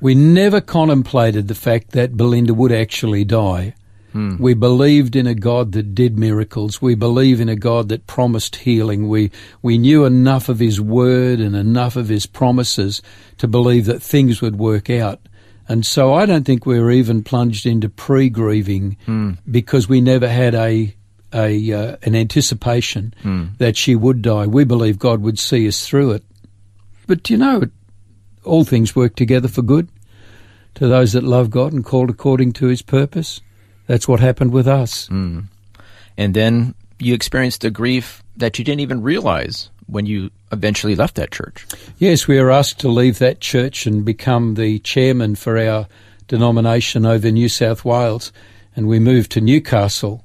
We 0.00 0.14
never 0.14 0.60
contemplated 0.60 1.48
the 1.48 1.54
fact 1.54 1.90
that 1.90 2.16
Belinda 2.16 2.54
would 2.54 2.72
actually 2.72 3.24
die. 3.24 3.74
Hmm. 4.12 4.36
We 4.38 4.54
believed 4.54 5.14
in 5.14 5.26
a 5.26 5.34
God 5.34 5.72
that 5.72 5.94
did 5.94 6.18
miracles. 6.18 6.82
We 6.82 6.94
believe 6.94 7.40
in 7.40 7.48
a 7.48 7.56
God 7.56 7.88
that 7.90 8.06
promised 8.06 8.56
healing. 8.56 9.08
We, 9.08 9.30
we 9.62 9.78
knew 9.78 10.04
enough 10.04 10.48
of 10.48 10.58
His 10.58 10.80
Word 10.80 11.38
and 11.38 11.54
enough 11.54 11.96
of 11.96 12.08
His 12.08 12.26
promises 12.26 13.02
to 13.38 13.46
believe 13.46 13.86
that 13.86 14.02
things 14.02 14.40
would 14.40 14.56
work 14.56 14.90
out. 14.90 15.20
And 15.68 15.86
so 15.86 16.14
I 16.14 16.26
don't 16.26 16.44
think 16.44 16.66
we 16.66 16.80
were 16.80 16.90
even 16.90 17.22
plunged 17.22 17.66
into 17.66 17.88
pre 17.88 18.28
grieving 18.28 18.96
hmm. 19.04 19.32
because 19.48 19.88
we 19.88 20.00
never 20.00 20.28
had 20.28 20.54
a 20.54 20.94
a 21.32 21.72
uh, 21.72 21.96
an 22.02 22.14
anticipation 22.14 23.14
mm. 23.22 23.56
that 23.58 23.76
she 23.76 23.94
would 23.94 24.22
die. 24.22 24.46
We 24.46 24.64
believe 24.64 24.98
God 24.98 25.20
would 25.22 25.38
see 25.38 25.66
us 25.68 25.86
through 25.86 26.12
it. 26.12 26.24
But 27.06 27.30
you 27.30 27.36
know, 27.36 27.62
all 28.44 28.64
things 28.64 28.96
work 28.96 29.16
together 29.16 29.48
for 29.48 29.62
good 29.62 29.88
to 30.74 30.88
those 30.88 31.12
that 31.12 31.24
love 31.24 31.50
God 31.50 31.72
and 31.72 31.84
called 31.84 32.10
according 32.10 32.52
to 32.54 32.66
His 32.66 32.82
purpose. 32.82 33.40
That's 33.86 34.06
what 34.06 34.20
happened 34.20 34.52
with 34.52 34.68
us. 34.68 35.08
Mm. 35.08 35.46
And 36.16 36.34
then 36.34 36.74
you 36.98 37.14
experienced 37.14 37.64
a 37.64 37.70
grief 37.70 38.22
that 38.36 38.58
you 38.58 38.64
didn't 38.64 38.80
even 38.80 39.02
realize 39.02 39.70
when 39.86 40.06
you 40.06 40.30
eventually 40.52 40.94
left 40.94 41.16
that 41.16 41.32
church. 41.32 41.66
Yes, 41.98 42.28
we 42.28 42.40
were 42.40 42.50
asked 42.50 42.78
to 42.80 42.88
leave 42.88 43.18
that 43.18 43.40
church 43.40 43.86
and 43.86 44.04
become 44.04 44.54
the 44.54 44.78
chairman 44.80 45.34
for 45.34 45.58
our 45.58 45.86
denomination 46.28 47.04
over 47.04 47.30
New 47.30 47.48
South 47.48 47.84
Wales, 47.84 48.32
and 48.76 48.86
we 48.86 49.00
moved 49.00 49.32
to 49.32 49.40
Newcastle. 49.40 50.24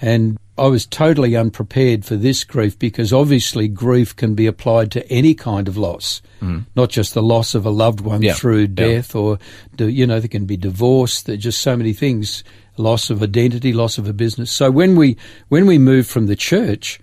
And 0.00 0.38
I 0.56 0.66
was 0.66 0.86
totally 0.86 1.36
unprepared 1.36 2.04
for 2.04 2.16
this 2.16 2.44
grief 2.44 2.78
because 2.78 3.12
obviously 3.12 3.68
grief 3.68 4.14
can 4.14 4.34
be 4.34 4.46
applied 4.46 4.90
to 4.92 5.10
any 5.10 5.34
kind 5.34 5.68
of 5.68 5.76
loss, 5.76 6.20
mm. 6.40 6.66
not 6.74 6.90
just 6.90 7.14
the 7.14 7.22
loss 7.22 7.54
of 7.54 7.64
a 7.64 7.70
loved 7.70 8.00
one 8.00 8.22
yeah. 8.22 8.34
through 8.34 8.68
death 8.68 9.14
yeah. 9.14 9.20
or, 9.20 9.38
you 9.78 10.06
know, 10.06 10.18
there 10.18 10.28
can 10.28 10.46
be 10.46 10.56
divorce. 10.56 11.22
There's 11.22 11.42
just 11.42 11.60
so 11.60 11.76
many 11.76 11.92
things, 11.92 12.42
loss 12.76 13.10
of 13.10 13.22
identity, 13.22 13.72
loss 13.72 13.98
of 13.98 14.08
a 14.08 14.12
business. 14.12 14.50
So 14.50 14.70
when 14.70 14.96
we, 14.96 15.16
when 15.48 15.66
we 15.66 15.78
moved 15.78 16.08
from 16.08 16.26
the 16.26 16.36
church, 16.36 17.00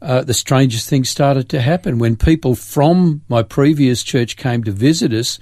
uh, 0.00 0.22
the 0.22 0.34
strangest 0.34 0.88
things 0.88 1.08
started 1.08 1.48
to 1.48 1.60
happen 1.60 1.98
when 1.98 2.16
people 2.16 2.54
from 2.54 3.22
my 3.28 3.42
previous 3.42 4.02
church 4.02 4.36
came 4.36 4.62
to 4.64 4.70
visit 4.70 5.12
us 5.12 5.38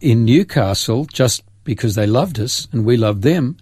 in 0.00 0.24
Newcastle 0.24 1.04
just 1.04 1.42
because 1.64 1.94
they 1.94 2.06
loved 2.06 2.40
us 2.40 2.66
and 2.72 2.84
we 2.84 2.96
loved 2.96 3.22
them. 3.22 3.56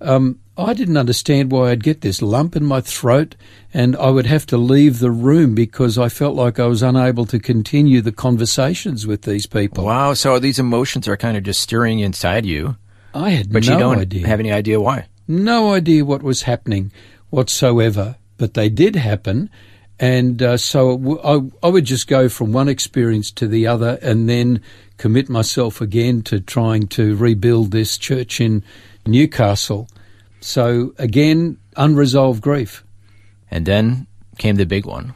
Um, 0.00 0.38
I 0.58 0.74
didn't 0.74 0.96
understand 0.96 1.52
why 1.52 1.70
I'd 1.70 1.84
get 1.84 2.00
this 2.00 2.20
lump 2.20 2.56
in 2.56 2.64
my 2.64 2.80
throat 2.80 3.36
and 3.72 3.94
I 3.96 4.10
would 4.10 4.26
have 4.26 4.44
to 4.46 4.56
leave 4.58 4.98
the 4.98 5.10
room 5.10 5.54
because 5.54 5.96
I 5.96 6.08
felt 6.08 6.34
like 6.34 6.58
I 6.58 6.66
was 6.66 6.82
unable 6.82 7.26
to 7.26 7.38
continue 7.38 8.00
the 8.00 8.12
conversations 8.12 9.06
with 9.06 9.22
these 9.22 9.46
people. 9.46 9.84
Wow, 9.84 10.14
so 10.14 10.38
these 10.38 10.58
emotions 10.58 11.06
are 11.06 11.16
kind 11.16 11.36
of 11.36 11.44
just 11.44 11.60
stirring 11.62 12.00
inside 12.00 12.44
you. 12.44 12.76
I 13.14 13.30
had 13.30 13.52
but 13.52 13.66
no 13.66 13.72
you 13.72 13.78
don't 13.78 13.98
idea. 14.00 14.26
have 14.26 14.40
any 14.40 14.50
idea 14.52 14.80
why. 14.80 15.06
No 15.28 15.72
idea 15.72 16.04
what 16.04 16.22
was 16.22 16.42
happening 16.42 16.90
whatsoever, 17.30 18.16
but 18.36 18.54
they 18.54 18.68
did 18.68 18.96
happen 18.96 19.50
And 20.00 20.42
uh, 20.42 20.56
so 20.56 20.96
w- 20.96 21.20
I, 21.24 21.66
I 21.66 21.70
would 21.70 21.84
just 21.84 22.06
go 22.06 22.28
from 22.28 22.52
one 22.52 22.68
experience 22.68 23.30
to 23.32 23.48
the 23.48 23.66
other 23.66 23.98
and 24.00 24.28
then 24.28 24.60
commit 24.96 25.28
myself 25.28 25.80
again 25.80 26.22
to 26.22 26.40
trying 26.40 26.86
to 26.88 27.16
rebuild 27.16 27.70
this 27.72 27.98
church 27.98 28.40
in 28.40 28.62
Newcastle. 29.06 29.88
So 30.40 30.94
again, 30.98 31.58
unresolved 31.76 32.42
grief. 32.42 32.84
And 33.50 33.66
then 33.66 34.06
came 34.36 34.56
the 34.56 34.66
big 34.66 34.86
one. 34.86 35.14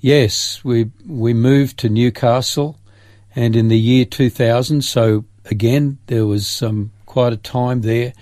Yes, 0.00 0.64
we 0.64 0.90
we 1.06 1.34
moved 1.34 1.78
to 1.78 1.88
Newcastle, 1.88 2.78
and 3.34 3.54
in 3.54 3.68
the 3.68 3.78
year 3.78 4.04
2000. 4.04 4.82
So 4.82 5.24
again, 5.46 5.98
there 6.06 6.26
was 6.26 6.62
um, 6.62 6.92
quite 7.06 7.32
a 7.32 7.36
time 7.36 7.82
there. 7.82 8.12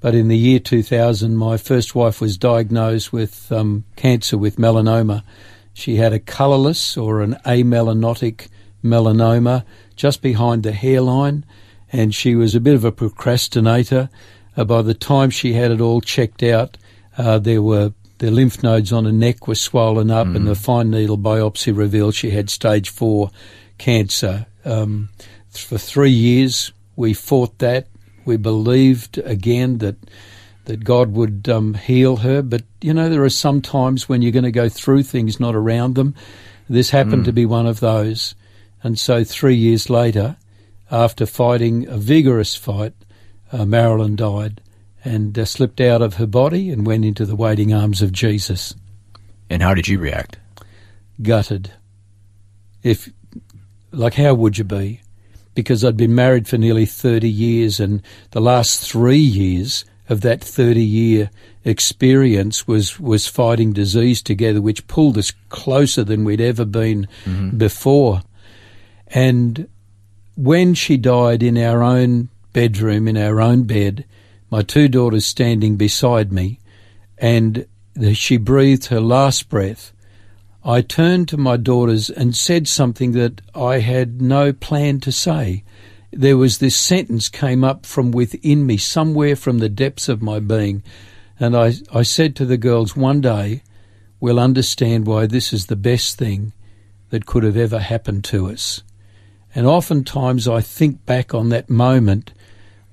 But 0.00 0.14
in 0.14 0.28
the 0.28 0.36
year 0.36 0.58
2000, 0.58 1.34
my 1.34 1.56
first 1.56 1.94
wife 1.94 2.20
was 2.20 2.36
diagnosed 2.36 3.10
with 3.10 3.50
um, 3.50 3.84
cancer 3.96 4.36
with 4.36 4.56
melanoma. 4.56 5.22
She 5.72 5.96
had 5.96 6.12
a 6.12 6.18
colourless 6.18 6.98
or 6.98 7.22
an 7.22 7.38
amelanotic 7.46 8.48
melanoma 8.84 9.64
just 9.96 10.20
behind 10.20 10.62
the 10.62 10.72
hairline, 10.72 11.46
and 11.90 12.14
she 12.14 12.34
was 12.34 12.54
a 12.54 12.60
bit 12.60 12.74
of 12.74 12.84
a 12.84 12.92
procrastinator. 12.92 14.10
Uh, 14.56 14.64
by 14.64 14.82
the 14.82 14.94
time 14.94 15.30
she 15.30 15.54
had 15.54 15.70
it 15.70 15.80
all 15.80 16.00
checked 16.00 16.42
out, 16.42 16.76
uh, 17.18 17.38
there 17.38 17.62
were 17.62 17.92
the 18.18 18.30
lymph 18.30 18.62
nodes 18.62 18.92
on 18.92 19.04
her 19.04 19.12
neck 19.12 19.48
were 19.48 19.54
swollen 19.54 20.10
up, 20.10 20.26
mm. 20.26 20.36
and 20.36 20.46
the 20.46 20.54
fine 20.54 20.90
needle 20.90 21.18
biopsy 21.18 21.76
revealed 21.76 22.14
she 22.14 22.30
had 22.30 22.48
stage 22.48 22.88
four 22.88 23.30
cancer. 23.78 24.46
Um, 24.64 25.10
for 25.50 25.78
three 25.78 26.10
years, 26.10 26.72
we 26.96 27.12
fought 27.12 27.58
that 27.58 27.88
we 28.24 28.36
believed 28.36 29.18
again 29.18 29.78
that 29.78 29.96
that 30.64 30.82
God 30.82 31.12
would 31.12 31.46
um, 31.48 31.74
heal 31.74 32.16
her. 32.16 32.40
But 32.42 32.62
you 32.80 32.94
know, 32.94 33.08
there 33.08 33.24
are 33.24 33.30
some 33.30 33.60
times 33.60 34.08
when 34.08 34.22
you're 34.22 34.32
going 34.32 34.44
to 34.44 34.50
go 34.50 34.68
through 34.68 35.02
things 35.02 35.38
not 35.38 35.54
around 35.54 35.94
them. 35.94 36.14
This 36.68 36.90
happened 36.90 37.22
mm. 37.22 37.26
to 37.26 37.32
be 37.32 37.44
one 37.44 37.66
of 37.66 37.80
those. 37.80 38.34
And 38.82 38.98
so, 38.98 39.24
three 39.24 39.56
years 39.56 39.90
later, 39.90 40.36
after 40.90 41.26
fighting 41.26 41.86
a 41.88 41.96
vigorous 41.96 42.54
fight, 42.54 42.94
uh, 43.52 43.64
Marilyn 43.64 44.16
died 44.16 44.60
and 45.04 45.38
uh, 45.38 45.44
slipped 45.44 45.80
out 45.80 46.02
of 46.02 46.14
her 46.14 46.26
body 46.26 46.70
and 46.70 46.86
went 46.86 47.04
into 47.04 47.26
the 47.26 47.36
waiting 47.36 47.72
arms 47.72 48.02
of 48.02 48.12
Jesus. 48.12 48.74
And 49.50 49.62
how 49.62 49.74
did 49.74 49.88
you 49.88 49.98
react? 49.98 50.38
Gutted. 51.22 51.72
If, 52.82 53.10
like, 53.92 54.14
how 54.14 54.34
would 54.34 54.58
you 54.58 54.64
be? 54.64 55.00
because 55.54 55.84
I'd 55.84 55.96
been 55.96 56.14
married 56.14 56.48
for 56.48 56.58
nearly 56.58 56.86
30 56.86 57.28
years, 57.28 57.80
and 57.80 58.02
the 58.32 58.40
last 58.40 58.80
three 58.80 59.16
years 59.16 59.84
of 60.08 60.20
that 60.20 60.42
30 60.42 60.82
year 60.82 61.30
experience 61.64 62.66
was, 62.66 63.00
was 63.00 63.26
fighting 63.26 63.72
disease 63.72 64.20
together, 64.20 64.60
which 64.60 64.86
pulled 64.86 65.16
us 65.16 65.32
closer 65.48 66.04
than 66.04 66.24
we'd 66.24 66.40
ever 66.40 66.64
been 66.64 67.08
mm-hmm. 67.24 67.56
before. 67.56 68.22
And 69.08 69.68
when 70.36 70.74
she 70.74 70.96
died 70.96 71.42
in 71.42 71.56
our 71.56 71.82
own 71.82 72.28
bedroom, 72.54 73.06
in 73.06 73.18
our 73.18 73.42
own 73.42 73.64
bed, 73.64 74.06
my 74.50 74.62
two 74.62 74.88
daughters 74.88 75.26
standing 75.26 75.76
beside 75.76 76.32
me, 76.32 76.58
and 77.18 77.66
she 78.14 78.38
breathed 78.38 78.86
her 78.86 79.00
last 79.00 79.50
breath, 79.50 79.92
I 80.64 80.80
turned 80.80 81.28
to 81.28 81.36
my 81.36 81.58
daughters 81.58 82.08
and 82.08 82.34
said 82.34 82.66
something 82.66 83.12
that 83.12 83.42
I 83.54 83.80
had 83.80 84.22
no 84.22 84.54
plan 84.54 85.00
to 85.00 85.12
say. 85.12 85.62
There 86.10 86.38
was 86.38 86.56
this 86.56 86.74
sentence 86.74 87.28
came 87.28 87.62
up 87.62 87.84
from 87.84 88.12
within 88.12 88.64
me, 88.64 88.78
somewhere 88.78 89.36
from 89.36 89.58
the 89.58 89.68
depths 89.68 90.08
of 90.08 90.22
my 90.22 90.38
being, 90.38 90.82
and 91.38 91.54
I, 91.54 91.74
I 91.92 92.02
said 92.02 92.34
to 92.36 92.46
the 92.46 92.56
girls, 92.56 92.96
one 92.96 93.20
day 93.20 93.62
we'll 94.20 94.40
understand 94.40 95.06
why 95.06 95.26
this 95.26 95.52
is 95.52 95.66
the 95.66 95.76
best 95.76 96.16
thing 96.16 96.54
that 97.10 97.26
could 97.26 97.42
have 97.42 97.58
ever 97.58 97.80
happened 97.80 98.24
to 98.24 98.46
us. 98.48 98.82
And 99.54 99.66
oftentimes 99.66 100.48
I 100.48 100.62
think 100.62 101.04
back 101.04 101.34
on 101.34 101.50
that 101.50 101.68
moment, 101.68 102.32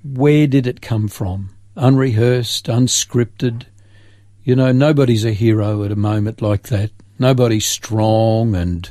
where 0.04 0.48
did 0.48 0.68
it 0.68 0.82
come 0.82 1.08
from? 1.08 1.50
Unrehearsed, 1.76 2.68
unscripted. 2.68 3.66
You 4.44 4.56
know, 4.56 4.72
nobody's 4.72 5.26
a 5.26 5.32
hero 5.32 5.84
at 5.84 5.92
a 5.92 5.96
moment 5.96 6.42
like 6.42 6.64
that. 6.64 6.92
Nobody's 7.20 7.66
strong 7.66 8.56
and, 8.56 8.90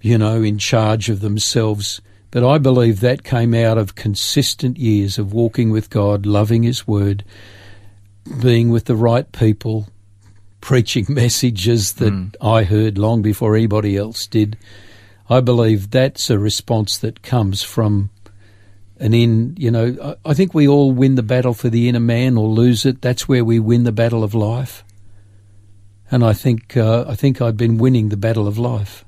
you 0.00 0.18
know, 0.18 0.42
in 0.42 0.58
charge 0.58 1.08
of 1.08 1.20
themselves. 1.20 2.00
But 2.30 2.44
I 2.44 2.58
believe 2.58 3.00
that 3.00 3.24
came 3.24 3.54
out 3.54 3.78
of 3.78 3.94
consistent 3.94 4.78
years 4.78 5.18
of 5.18 5.32
walking 5.32 5.70
with 5.70 5.90
God, 5.90 6.26
loving 6.26 6.62
His 6.62 6.86
Word, 6.86 7.24
being 8.40 8.70
with 8.70 8.84
the 8.84 8.96
right 8.96 9.30
people, 9.32 9.88
preaching 10.60 11.06
messages 11.08 11.92
that 11.94 12.12
mm. 12.12 12.34
I 12.40 12.64
heard 12.64 12.98
long 12.98 13.22
before 13.22 13.56
anybody 13.56 13.96
else 13.96 14.26
did. 14.26 14.56
I 15.28 15.40
believe 15.40 15.90
that's 15.90 16.28
a 16.30 16.38
response 16.38 16.98
that 16.98 17.22
comes 17.22 17.62
from 17.62 18.10
an 19.02 19.12
in, 19.12 19.54
you 19.58 19.70
know, 19.70 20.16
I 20.24 20.32
think 20.32 20.54
we 20.54 20.66
all 20.66 20.92
win 20.92 21.16
the 21.16 21.22
battle 21.22 21.52
for 21.52 21.68
the 21.68 21.88
inner 21.88 22.00
man 22.00 22.38
or 22.38 22.48
lose 22.48 22.86
it. 22.86 23.02
That's 23.02 23.28
where 23.28 23.44
we 23.44 23.58
win 23.58 23.84
the 23.84 23.92
battle 23.92 24.24
of 24.24 24.32
life 24.32 24.82
and 26.12 26.22
I 26.22 26.34
think 26.34 26.76
uh, 26.76 27.06
I 27.08 27.16
think 27.16 27.40
I'd 27.40 27.56
been 27.56 27.78
winning 27.78 28.10
the 28.10 28.18
battle 28.18 28.46
of 28.46 28.58
life, 28.58 29.04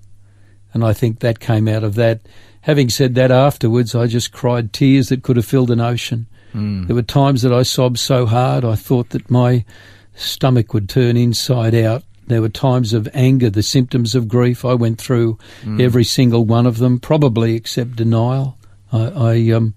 and 0.72 0.83
I 0.83 0.94
think 0.94 1.20
that 1.20 1.38
came 1.38 1.68
out 1.68 1.85
of 1.85 1.94
that. 1.96 2.22
Having 2.62 2.88
said 2.88 3.14
that, 3.14 3.30
afterwards 3.30 3.94
I 3.94 4.07
just 4.07 4.33
cried 4.33 4.72
tears 4.72 5.11
that 5.11 5.22
could 5.22 5.37
have 5.37 5.44
filled 5.44 5.70
an 5.70 5.80
ocean. 5.80 6.26
Mm. 6.54 6.87
There 6.87 6.96
were 6.96 7.02
times 7.02 7.42
that 7.42 7.52
I 7.52 7.62
sobbed 7.62 7.98
so 7.98 8.24
hard 8.24 8.64
I 8.64 8.74
thought 8.74 9.11
that 9.11 9.30
my 9.30 9.66
stomach 10.14 10.72
would 10.72 10.88
turn 10.88 11.18
inside 11.18 11.74
out. 11.74 12.04
There 12.26 12.40
were 12.40 12.48
times 12.48 12.94
of 12.94 13.07
anger, 13.12 13.50
the 13.50 13.62
symptoms 13.62 14.14
of 14.14 14.28
grief. 14.28 14.64
I 14.64 14.72
went 14.72 14.98
through 14.98 15.38
mm. 15.62 15.83
every 15.83 16.04
single 16.04 16.46
one 16.46 16.66
of 16.66 16.78
them, 16.78 16.98
probably 17.00 17.54
except 17.54 17.96
denial. 17.96 18.57
I, 18.94 19.30
I 19.30 19.50
um, 19.50 19.74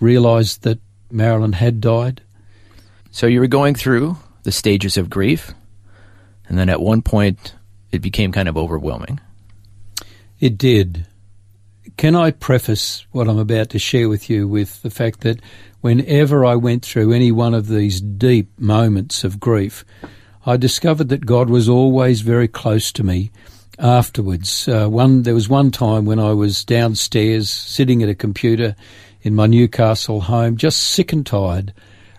realised 0.00 0.62
that 0.62 0.80
Marilyn 1.10 1.52
had 1.52 1.80
died. 1.80 2.22
So 3.10 3.26
you 3.26 3.40
were 3.40 3.46
going 3.46 3.74
through 3.74 4.16
the 4.42 4.52
stages 4.52 4.96
of 4.96 5.08
grief 5.08 5.54
and 6.48 6.58
then 6.58 6.68
at 6.68 6.80
one 6.80 7.02
point, 7.02 7.54
it 7.90 8.00
became 8.00 8.32
kind 8.32 8.48
of 8.48 8.56
overwhelming. 8.56 9.20
It 10.40 10.58
did. 10.58 11.06
Can 11.96 12.14
I 12.14 12.32
preface 12.32 13.06
what 13.12 13.28
I'm 13.28 13.38
about 13.38 13.70
to 13.70 13.78
share 13.78 14.08
with 14.08 14.28
you 14.28 14.48
with 14.48 14.82
the 14.82 14.90
fact 14.90 15.20
that 15.20 15.40
whenever 15.80 16.44
I 16.44 16.56
went 16.56 16.84
through 16.84 17.12
any 17.12 17.30
one 17.30 17.54
of 17.54 17.68
these 17.68 18.00
deep 18.00 18.48
moments 18.58 19.24
of 19.24 19.40
grief, 19.40 19.84
I 20.44 20.56
discovered 20.56 21.08
that 21.08 21.26
God 21.26 21.48
was 21.48 21.68
always 21.68 22.20
very 22.20 22.48
close 22.48 22.92
to 22.92 23.04
me 23.04 23.30
afterwards. 23.78 24.68
Uh, 24.68 24.88
one 24.88 25.22
there 25.22 25.34
was 25.34 25.48
one 25.48 25.70
time 25.70 26.04
when 26.04 26.18
I 26.18 26.32
was 26.32 26.64
downstairs 26.64 27.50
sitting 27.50 28.02
at 28.02 28.08
a 28.08 28.14
computer 28.14 28.76
in 29.22 29.34
my 29.34 29.46
Newcastle 29.46 30.22
home, 30.22 30.56
just 30.56 30.80
sick 30.80 31.12
and 31.12 31.24
tired 31.24 31.72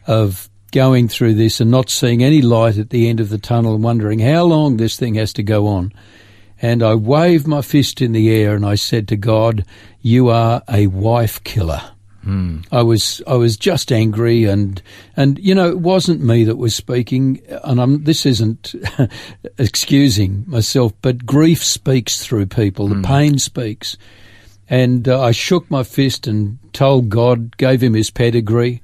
of 0.07 0.49
going 0.71 1.07
through 1.07 1.33
this 1.35 1.61
and 1.61 1.71
not 1.71 1.89
seeing 1.89 2.23
any 2.23 2.41
light 2.41 2.77
at 2.77 2.89
the 2.89 3.07
end 3.07 3.19
of 3.19 3.29
the 3.29 3.37
tunnel 3.37 3.75
and 3.75 3.83
wondering 3.83 4.19
how 4.19 4.43
long 4.43 4.77
this 4.77 4.97
thing 4.97 5.15
has 5.15 5.31
to 5.33 5.43
go 5.43 5.67
on. 5.67 5.93
And 6.61 6.83
I 6.83 6.95
waved 6.95 7.47
my 7.47 7.61
fist 7.61 8.01
in 8.01 8.11
the 8.11 8.29
air 8.29 8.55
and 8.55 8.65
I 8.65 8.75
said 8.75 9.07
to 9.09 9.15
God, 9.15 9.65
You 10.01 10.29
are 10.29 10.63
a 10.69 10.87
wife 10.87 11.43
killer. 11.43 11.94
Mm. 12.25 12.65
I 12.71 12.81
was 12.81 13.21
I 13.27 13.35
was 13.35 13.55
just 13.55 13.91
angry 13.91 14.45
and 14.45 14.81
and 15.15 15.37
you 15.39 15.53
know 15.53 15.69
it 15.69 15.79
wasn't 15.79 16.21
me 16.21 16.43
that 16.45 16.57
was 16.57 16.75
speaking 16.75 17.41
and 17.63 17.79
I'm 17.79 18.03
this 18.03 18.25
isn't 18.25 18.73
excusing 19.59 20.43
myself 20.47 20.93
but 21.03 21.25
grief 21.25 21.63
speaks 21.63 22.25
through 22.25 22.47
people 22.47 22.87
mm. 22.87 23.01
the 23.01 23.07
pain 23.07 23.37
speaks 23.37 23.95
and 24.67 25.07
uh, 25.07 25.21
I 25.21 25.31
shook 25.31 25.69
my 25.69 25.83
fist 25.83 26.25
and 26.25 26.57
told 26.73 27.09
God 27.09 27.57
gave 27.57 27.83
him 27.83 27.93
his 27.93 28.09
pedigree 28.09 28.81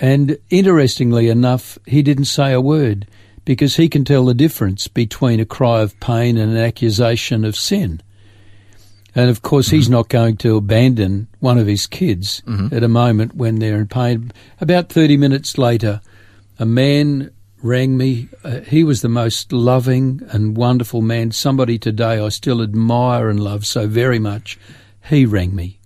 and 0.00 0.38
interestingly 0.50 1.28
enough, 1.28 1.78
he 1.86 2.02
didn't 2.02 2.26
say 2.26 2.52
a 2.52 2.60
word 2.60 3.06
because 3.44 3.76
he 3.76 3.88
can 3.88 4.04
tell 4.04 4.26
the 4.26 4.34
difference 4.34 4.86
between 4.88 5.40
a 5.40 5.44
cry 5.44 5.80
of 5.80 5.98
pain 6.00 6.36
and 6.36 6.52
an 6.52 6.58
accusation 6.58 7.44
of 7.44 7.56
sin. 7.56 8.00
And 9.14 9.30
of 9.30 9.42
course, 9.42 9.68
mm-hmm. 9.68 9.76
he's 9.76 9.88
not 9.88 10.08
going 10.08 10.36
to 10.38 10.56
abandon 10.56 11.28
one 11.40 11.58
of 11.58 11.66
his 11.66 11.86
kids 11.86 12.42
mm-hmm. 12.46 12.74
at 12.74 12.82
a 12.82 12.88
moment 12.88 13.34
when 13.34 13.58
they're 13.58 13.78
in 13.78 13.88
pain. 13.88 14.32
About 14.60 14.90
30 14.90 15.16
minutes 15.16 15.58
later, 15.58 16.00
a 16.58 16.66
man 16.66 17.30
rang 17.62 17.96
me. 17.96 18.28
Uh, 18.44 18.60
he 18.60 18.84
was 18.84 19.02
the 19.02 19.08
most 19.08 19.52
loving 19.52 20.22
and 20.30 20.56
wonderful 20.56 21.02
man. 21.02 21.32
Somebody 21.32 21.78
today 21.78 22.20
I 22.20 22.28
still 22.28 22.62
admire 22.62 23.28
and 23.28 23.40
love 23.40 23.66
so 23.66 23.86
very 23.86 24.18
much. 24.18 24.58
He 25.08 25.26
rang 25.26 25.54
me. 25.54 25.78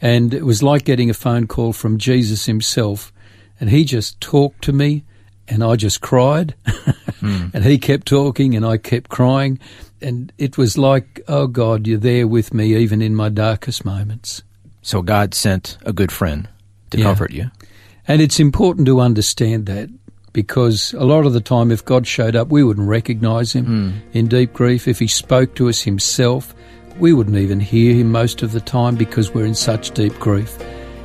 And 0.00 0.34
it 0.34 0.44
was 0.44 0.62
like 0.62 0.84
getting 0.84 1.10
a 1.10 1.14
phone 1.14 1.46
call 1.46 1.72
from 1.72 1.98
Jesus 1.98 2.46
himself 2.46 3.12
and 3.62 3.70
he 3.70 3.84
just 3.84 4.20
talked 4.20 4.64
to 4.64 4.72
me 4.72 5.04
and 5.52 5.62
I 5.62 5.76
just 5.76 6.00
cried 6.00 6.54
mm. 6.66 7.50
and 7.54 7.64
he 7.64 7.78
kept 7.78 8.06
talking 8.06 8.54
and 8.56 8.64
I 8.64 8.76
kept 8.78 9.10
crying 9.10 9.58
and 10.00 10.32
it 10.38 10.58
was 10.58 10.76
like 10.76 11.20
oh 11.28 11.46
god 11.46 11.86
you're 11.86 11.98
there 11.98 12.26
with 12.26 12.52
me 12.52 12.74
even 12.76 13.02
in 13.02 13.14
my 13.14 13.28
darkest 13.28 13.84
moments 13.84 14.42
so 14.80 15.02
god 15.02 15.34
sent 15.34 15.78
a 15.82 15.92
good 15.92 16.10
friend 16.10 16.48
to 16.90 16.98
yeah. 16.98 17.04
comfort 17.04 17.30
you 17.30 17.50
and 18.08 18.20
it's 18.20 18.40
important 18.40 18.86
to 18.86 19.00
understand 19.00 19.66
that 19.66 19.88
because 20.32 20.94
a 20.94 21.04
lot 21.04 21.26
of 21.26 21.32
the 21.32 21.40
time, 21.40 21.70
if 21.70 21.84
God 21.84 22.06
showed 22.06 22.34
up, 22.34 22.48
we 22.48 22.64
wouldn't 22.64 22.88
recognize 22.88 23.52
him 23.52 23.64
Hmm. 23.66 23.90
in 24.12 24.28
deep 24.28 24.52
grief. 24.52 24.88
If 24.88 24.98
he 24.98 25.06
spoke 25.06 25.54
to 25.56 25.68
us 25.68 25.82
himself, 25.82 26.54
we 26.98 27.12
wouldn't 27.12 27.36
even 27.36 27.60
hear 27.60 27.94
him 27.94 28.10
most 28.10 28.42
of 28.42 28.52
the 28.52 28.60
time 28.60 28.96
because 28.96 29.34
we're 29.34 29.46
in 29.46 29.54
such 29.54 29.90
deep 29.92 30.18
grief. 30.18 30.58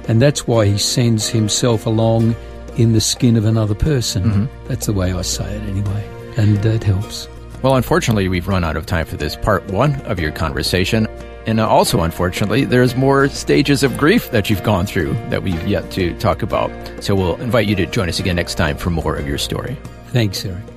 And 0.07 0.21
that's 0.21 0.47
why 0.47 0.65
he 0.65 0.77
sends 0.77 1.27
himself 1.27 1.85
along 1.85 2.35
in 2.77 2.93
the 2.93 3.01
skin 3.01 3.35
of 3.35 3.45
another 3.45 3.75
person. 3.75 4.23
Mm-hmm. 4.23 4.67
That's 4.67 4.85
the 4.85 4.93
way 4.93 5.13
I 5.13 5.21
say 5.21 5.55
it 5.55 5.61
anyway. 5.63 6.09
And 6.37 6.57
that 6.57 6.83
helps. 6.83 7.27
Well, 7.63 7.75
unfortunately, 7.75 8.27
we've 8.27 8.47
run 8.47 8.63
out 8.63 8.77
of 8.77 8.85
time 8.85 9.05
for 9.05 9.17
this 9.17 9.35
part 9.35 9.65
one 9.71 9.95
of 10.01 10.19
your 10.19 10.31
conversation. 10.31 11.07
And 11.47 11.59
also, 11.59 12.01
unfortunately, 12.01 12.65
there's 12.65 12.95
more 12.95 13.29
stages 13.29 13.81
of 13.81 13.97
grief 13.97 14.31
that 14.31 14.49
you've 14.49 14.63
gone 14.63 14.85
through 14.85 15.13
that 15.29 15.43
we've 15.43 15.67
yet 15.67 15.89
to 15.91 16.13
talk 16.19 16.43
about. 16.43 16.69
So 17.03 17.15
we'll 17.15 17.37
invite 17.37 17.67
you 17.67 17.75
to 17.77 17.85
join 17.85 18.09
us 18.09 18.19
again 18.19 18.35
next 18.35 18.55
time 18.55 18.77
for 18.77 18.89
more 18.89 19.15
of 19.15 19.27
your 19.27 19.37
story. 19.37 19.77
Thanks, 20.07 20.45
Eric. 20.45 20.76